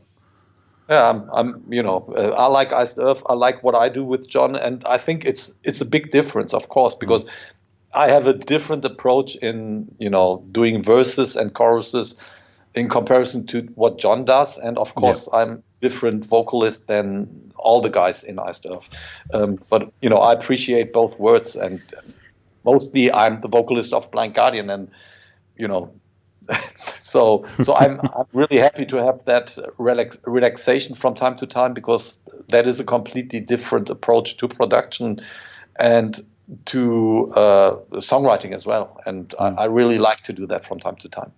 Yeah, 0.89 1.07
I'm, 1.07 1.29
I'm 1.31 1.63
you 1.69 1.83
know, 1.83 2.11
uh, 2.17 2.29
I 2.31 2.47
like 2.47 2.73
Iced 2.73 2.97
Earth. 2.97 3.21
I 3.27 3.33
like 3.33 3.63
what 3.63 3.75
I 3.75 3.89
do 3.89 4.03
with 4.03 4.27
Jon, 4.27 4.55
and 4.55 4.83
I 4.85 4.97
think 4.97 5.23
it's 5.23 5.53
it's 5.63 5.81
a 5.81 5.85
big 5.85 6.11
difference, 6.11 6.51
of 6.53 6.69
course, 6.69 6.95
because 6.95 7.25
mm. 7.25 7.29
I 7.93 8.09
have 8.09 8.25
a 8.25 8.33
different 8.33 8.83
approach 8.85 9.35
in 9.35 9.87
you 9.99 10.09
know 10.09 10.43
doing 10.51 10.81
verses 10.81 11.35
and 11.35 11.53
choruses 11.53 12.15
in 12.73 12.89
comparison 12.89 13.45
to 13.47 13.61
what 13.75 13.99
Jon 13.99 14.25
does, 14.25 14.57
and 14.57 14.79
of 14.79 14.95
course 14.95 15.27
yeah. 15.31 15.39
I'm 15.39 15.63
different 15.79 16.25
vocalist 16.25 16.87
than 16.87 17.51
all 17.55 17.81
the 17.81 17.89
guys 17.89 18.23
in 18.23 18.39
Iced 18.39 18.65
Earth. 18.69 18.89
Um, 19.31 19.59
but 19.69 19.91
you 20.01 20.09
know, 20.09 20.17
I 20.17 20.33
appreciate 20.33 20.91
both 20.91 21.19
words, 21.19 21.55
and 21.55 21.81
mostly 22.65 23.11
I'm 23.11 23.41
the 23.41 23.47
vocalist 23.47 23.93
of 23.93 24.09
Blind 24.09 24.33
Guardian, 24.33 24.71
and 24.71 24.89
you 25.55 25.67
know, 25.67 25.91
so 27.01 27.45
so 27.63 27.75
I'm, 27.75 27.99
I'm 28.15 28.25
really 28.33 28.57
happy 28.57 28.85
to 28.87 28.97
have 28.97 29.23
that 29.25 29.57
relax, 29.77 30.17
relaxation 30.23 30.95
from 30.95 31.15
time 31.15 31.35
to 31.35 31.47
time 31.47 31.73
because 31.73 32.17
that 32.49 32.67
is 32.67 32.79
a 32.79 32.83
completely 32.83 33.39
different 33.39 33.89
approach 33.89 34.37
to 34.37 34.47
production 34.47 35.21
and 35.79 36.25
to 36.65 37.31
uh, 37.35 37.75
songwriting 37.95 38.53
as 38.53 38.65
well. 38.65 38.99
And 39.05 39.29
mm. 39.29 39.57
I, 39.57 39.63
I, 39.63 39.65
really 39.65 39.99
like 39.99 40.21
to 40.21 40.33
do 40.33 40.47
that 40.47 40.65
from 40.65 40.79
time 40.79 40.95
to 40.97 41.09
time. 41.09 41.31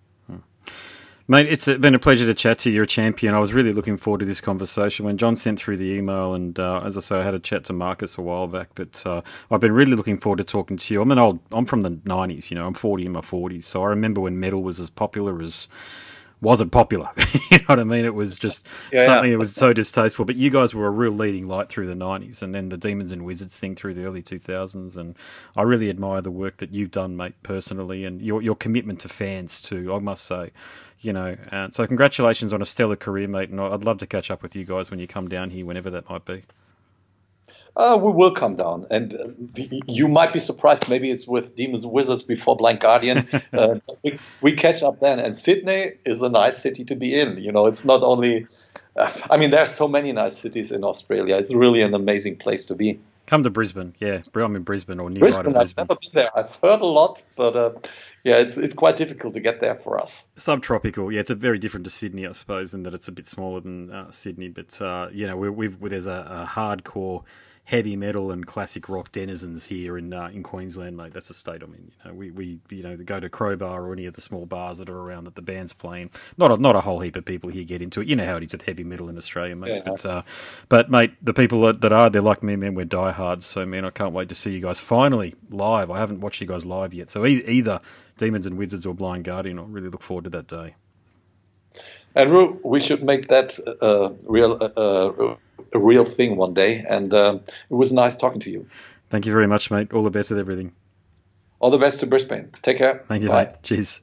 Mate, 1.32 1.48
it's 1.48 1.66
been 1.66 1.96
a 1.96 2.00
pleasure 2.00 2.26
to 2.26 2.34
chat 2.34 2.60
to 2.60 2.70
you. 2.70 2.76
You're 2.76 2.84
a 2.84 2.88
champion. 2.88 3.34
I 3.34 3.40
was 3.40 3.54
really 3.54 3.72
looking 3.72 3.96
forward 3.96 4.20
to 4.20 4.26
this 4.26 4.42
conversation. 4.42 5.06
When 5.06 5.18
John 5.18 5.38
sent 5.38 5.62
through 5.62 5.78
the 5.78 5.86
email, 5.86 6.34
and 6.34 6.60
uh, 6.60 6.82
as 6.84 6.98
I 6.98 7.00
say, 7.00 7.20
I 7.20 7.24
had 7.24 7.34
a 7.34 7.40
chat 7.40 7.64
to 7.68 7.74
Marcus 7.74 8.18
a 8.18 8.22
while 8.22 8.48
back, 8.48 8.72
but 8.76 9.02
uh, 9.06 9.22
I've 9.50 9.62
been 9.62 9.72
really 9.72 9.96
looking 9.96 10.18
forward 10.18 10.40
to 10.40 10.44
talking 10.44 10.76
to 10.76 10.94
you. 10.94 11.02
I'm 11.02 11.10
an 11.10 11.20
old, 11.20 11.40
I'm 11.54 11.66
from 11.66 11.82
the 11.82 11.92
90s, 11.92 12.52
you 12.52 12.56
know, 12.56 12.68
I'm 12.68 12.74
40 12.74 13.06
in 13.06 13.14
my 13.14 13.22
40s, 13.22 13.64
so 13.64 13.82
I 13.82 13.88
remember 13.88 14.20
when 14.20 14.42
metal 14.42 14.62
was 14.62 14.82
as 14.82 14.90
popular 14.90 15.42
as 15.42 15.70
wasn't 16.42 16.72
popular. 16.72 17.10
you 17.52 17.60
know 17.60 17.66
what 17.68 17.80
I 17.80 17.84
mean? 17.86 18.04
It 18.04 18.16
was 18.16 18.38
just 18.38 18.68
yeah, 18.92 19.06
something 19.06 19.30
yeah. 19.30 19.36
that 19.36 19.40
was 19.40 19.54
so 19.54 19.72
distasteful. 19.74 20.26
But 20.26 20.36
you 20.36 20.50
guys 20.50 20.74
were 20.74 20.88
a 20.88 20.92
real 20.92 21.12
leading 21.12 21.48
light 21.48 21.70
through 21.70 21.86
the 21.86 21.94
90s 21.94 22.42
and 22.42 22.54
then 22.54 22.70
the 22.70 22.78
Demons 22.78 23.12
and 23.12 23.24
Wizards 23.24 23.56
thing 23.56 23.76
through 23.76 23.94
the 23.94 24.04
early 24.06 24.24
2000s. 24.24 24.98
And 24.98 25.16
I 25.56 25.62
really 25.62 25.88
admire 25.88 26.20
the 26.20 26.32
work 26.32 26.58
that 26.58 26.74
you've 26.74 26.90
done, 26.90 27.16
mate, 27.16 27.36
personally, 27.44 28.04
and 28.06 28.22
your, 28.22 28.42
your 28.42 28.56
commitment 28.56 29.00
to 29.02 29.08
fans, 29.08 29.62
too, 29.62 29.94
I 29.94 30.00
must 30.00 30.26
say 30.26 30.52
you 31.02 31.14
know, 31.14 31.36
uh, 31.52 31.70
so 31.72 31.86
congratulations 31.88 32.54
on 32.54 32.62
a 32.62 32.66
stellar 32.66 32.96
career, 32.96 33.28
mate. 33.28 33.50
And 33.50 33.60
I'd 33.60 33.84
love 33.84 33.98
to 34.00 34.08
catch 34.08 34.32
up 34.32 34.44
with 34.44 34.56
you 34.56 34.64
guys 34.64 34.92
when 34.92 35.00
you 35.00 35.08
come 35.08 35.28
down 35.28 35.50
here, 35.50 35.66
whenever 35.66 35.90
that 35.90 36.10
might 36.10 36.26
be. 36.26 36.44
Uh, 37.76 37.98
we 38.02 38.12
will 38.12 38.32
come 38.32 38.58
down, 38.58 38.86
and 38.92 39.14
uh, 39.14 39.28
you 39.88 40.10
might 40.10 40.34
be 40.34 40.40
surprised. 40.40 40.90
Maybe 40.90 41.10
it's 41.10 41.26
with 41.26 41.56
Demons 41.56 41.84
and 41.84 41.92
Wizards 41.94 42.22
before 42.22 42.58
Blind 42.58 42.82
Guardian. 42.82 43.30
uh, 43.54 43.76
we, 44.04 44.20
we, 44.42 44.52
catch 44.52 44.84
up 44.84 45.00
then, 45.00 45.20
and 45.20 45.38
Sydney 45.38 45.94
is 46.06 46.22
a 46.22 46.28
nice 46.28 46.58
city 46.58 46.84
to 46.84 46.96
be 46.98 47.18
in. 47.18 47.38
You 47.38 47.52
know, 47.52 47.68
it's 47.68 47.86
not 47.86 48.04
only. 48.04 48.46
Uh, 48.98 49.10
I 49.30 49.38
mean, 49.38 49.52
there 49.52 49.62
are 49.62 49.68
so 49.68 49.88
many 49.88 50.12
nice 50.12 50.38
cities 50.38 50.74
in 50.74 50.84
Australia. 50.84 51.38
It's 51.38 51.54
really 51.54 51.82
an 51.82 51.94
amazing 51.94 52.36
place 52.38 52.66
to 52.66 52.76
be. 52.76 53.00
Come 53.28 53.44
to 53.44 53.50
Brisbane, 53.50 53.96
yeah. 54.00 54.22
I'm 54.36 54.56
in 54.56 54.64
Brisbane 54.64 55.00
or 55.00 55.10
near 55.10 55.20
Brisbane. 55.20 55.54
Brisbane. 55.54 55.62
I've 55.62 55.78
never 55.78 56.00
been 56.00 56.10
there. 56.14 56.38
I've 56.38 56.56
heard 56.58 56.82
a 56.82 56.86
lot, 56.86 57.22
but 57.36 57.56
uh, 57.56 57.72
yeah, 58.24 58.38
it's 58.38 58.58
it's 58.58 58.74
quite 58.74 58.98
difficult 58.98 59.34
to 59.36 59.40
get 59.40 59.62
there 59.62 59.76
for 59.76 60.00
us. 60.00 60.26
Subtropical, 60.36 61.12
yeah. 61.12 61.22
It's 61.22 61.30
a 61.30 61.36
very 61.36 61.58
different 61.58 61.86
to 61.86 61.90
Sydney, 61.90 62.28
I 62.28 62.34
suppose, 62.34 62.74
in 62.74 62.84
that 62.84 62.94
it's 62.94 63.08
a 63.08 63.12
bit 63.12 63.28
smaller 63.28 63.62
than 63.62 63.92
uh, 63.92 64.12
Sydney. 64.12 64.50
But 64.50 64.82
uh, 64.82 65.08
you 65.14 65.28
know, 65.28 65.38
we 65.38 65.66
have 65.68 65.80
there's 65.80 66.08
a, 66.08 66.46
a 66.48 66.52
hardcore 66.52 67.24
heavy 67.66 67.96
metal 67.96 68.32
and 68.32 68.46
classic 68.46 68.90
rock 68.90 69.12
denizens 69.12 69.68
here 69.68 69.98
in 69.98 70.14
uh, 70.14 70.30
in 70.34 70.44
Queensland, 70.44 70.98
mate. 70.98 71.14
That's 71.14 71.30
a 71.30 71.34
state 71.34 71.62
I'm 71.64 71.74
in. 71.74 71.92
You 72.04 72.12
know, 72.12 72.14
we, 72.14 72.32
we 72.32 72.60
you 72.70 72.84
know 72.84 72.98
go 72.98 73.20
to 73.20 73.30
Crowbar 73.30 73.86
or 73.86 73.94
any 73.94 74.06
of 74.06 74.16
the 74.16 74.22
small 74.22 74.46
bars 74.46 74.80
that 74.80 74.90
are 74.90 74.98
around 74.98 75.26
that 75.26 75.36
the 75.36 75.42
band's 75.42 75.74
playing. 75.74 76.12
Not 76.38 76.52
a, 76.52 76.58
not 76.58 76.76
a 76.76 76.82
whole 76.82 77.00
heap 77.00 77.16
of 77.16 77.26
people 77.26 77.50
here 77.50 77.64
get 77.64 77.82
into 77.82 78.02
it. 78.02 78.08
You 78.08 78.16
know 78.16 78.26
how 78.26 78.38
it 78.38 78.44
is 78.44 78.52
with 78.52 78.64
heavy 78.64 78.84
metal 78.84 79.10
in 79.10 79.18
Australia, 79.18 79.56
mate. 79.56 79.70
Yeah. 79.70 79.82
But 79.86 80.06
uh, 80.06 80.22
but 80.70 80.90
mate, 80.90 81.14
the 81.22 81.34
people 81.34 81.62
that, 81.62 81.82
that 81.82 81.94
are 81.94 82.10
they're 82.10 82.22
like 82.22 82.44
me, 82.44 82.56
man. 82.56 82.76
We're 82.76 82.86
diehards. 82.86 83.46
So 83.46 83.66
man, 83.66 83.86
I 83.86 83.92
can't 83.92 84.14
wait 84.14 84.30
to 84.30 84.36
see 84.36 84.52
you 84.52 84.62
guys 84.62 84.80
finally 84.80 85.36
live. 85.50 85.90
I 85.92 86.00
haven't 86.00 86.22
watched 86.22 86.42
you 86.42 86.48
guys 86.48 86.66
live 86.66 86.94
yet. 86.94 87.10
So 87.10 87.26
e- 87.26 87.44
either 87.48 87.80
Demons 88.18 88.46
and 88.46 88.58
Wizards 88.58 88.86
or 88.86 88.94
Blind 88.94 89.24
Guardian, 89.24 89.60
I 89.60 89.64
really 89.64 89.90
look 89.90 90.04
forward 90.04 90.26
to 90.26 90.30
that 90.32 90.48
day. 90.48 90.76
And 92.14 92.62
we 92.64 92.82
should 92.82 93.04
make 93.04 93.30
that 93.30 93.58
uh, 93.82 94.10
real 94.24 94.58
uh, 94.60 94.66
uh 94.66 95.36
a 95.74 95.80
real 95.80 96.06
thing 96.06 96.36
one 96.36 96.54
day. 96.54 96.86
And 96.88 97.14
uh, 97.14 97.40
it 97.70 97.76
was 97.76 97.92
nice 97.92 98.18
talking 98.18 98.40
to 98.42 98.50
you. 98.50 98.68
Thank 99.10 99.26
you 99.26 99.32
very 99.32 99.48
much, 99.48 99.72
mate. 99.72 99.92
All 99.94 100.02
the 100.02 100.12
best 100.12 100.30
with 100.30 100.40
everything. 100.40 100.74
All 101.60 101.70
the 101.70 101.78
best 101.78 102.00
to 102.00 102.08
Brisbane. 102.08 102.52
Take 102.62 102.78
care. 102.78 103.04
Thank 103.08 103.24
you, 103.24 103.30
Bye. 103.30 103.46
mate. 103.46 103.64
Cheers. 103.64 104.02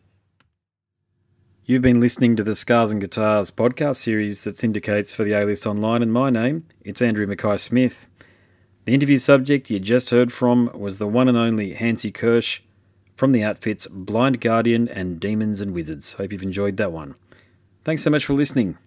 You've 1.64 1.82
been 1.82 2.00
listening 2.00 2.34
to 2.36 2.44
the 2.44 2.54
Scars 2.54 2.92
and 2.92 3.00
Guitars 3.00 3.50
podcast 3.50 3.96
series 3.96 4.44
that 4.44 4.56
syndicates 4.56 5.12
for 5.12 5.24
the 5.24 5.32
A 5.32 5.44
List 5.44 5.66
Online, 5.66 6.02
and 6.02 6.10
my 6.10 6.30
name, 6.30 6.64
it's 6.82 7.02
Andrew 7.02 7.26
Mackay 7.26 7.58
Smith. 7.58 8.06
The 8.86 8.94
interview 8.94 9.18
subject 9.18 9.68
you 9.68 9.78
just 9.78 10.08
heard 10.08 10.32
from 10.32 10.70
was 10.72 10.96
the 10.96 11.06
one 11.06 11.28
and 11.28 11.36
only 11.36 11.74
Hansi 11.74 12.10
Kürsch 12.10 12.60
from 13.16 13.32
the 13.32 13.44
outfits 13.44 13.86
Blind 13.86 14.40
Guardian 14.40 14.88
and 14.88 15.20
Demons 15.20 15.60
and 15.60 15.74
Wizards. 15.74 16.14
Hope 16.14 16.32
you've 16.32 16.42
enjoyed 16.42 16.78
that 16.78 16.90
one. 16.90 17.16
Thanks 17.84 18.02
so 18.02 18.08
much 18.08 18.24
for 18.24 18.32
listening. 18.32 18.78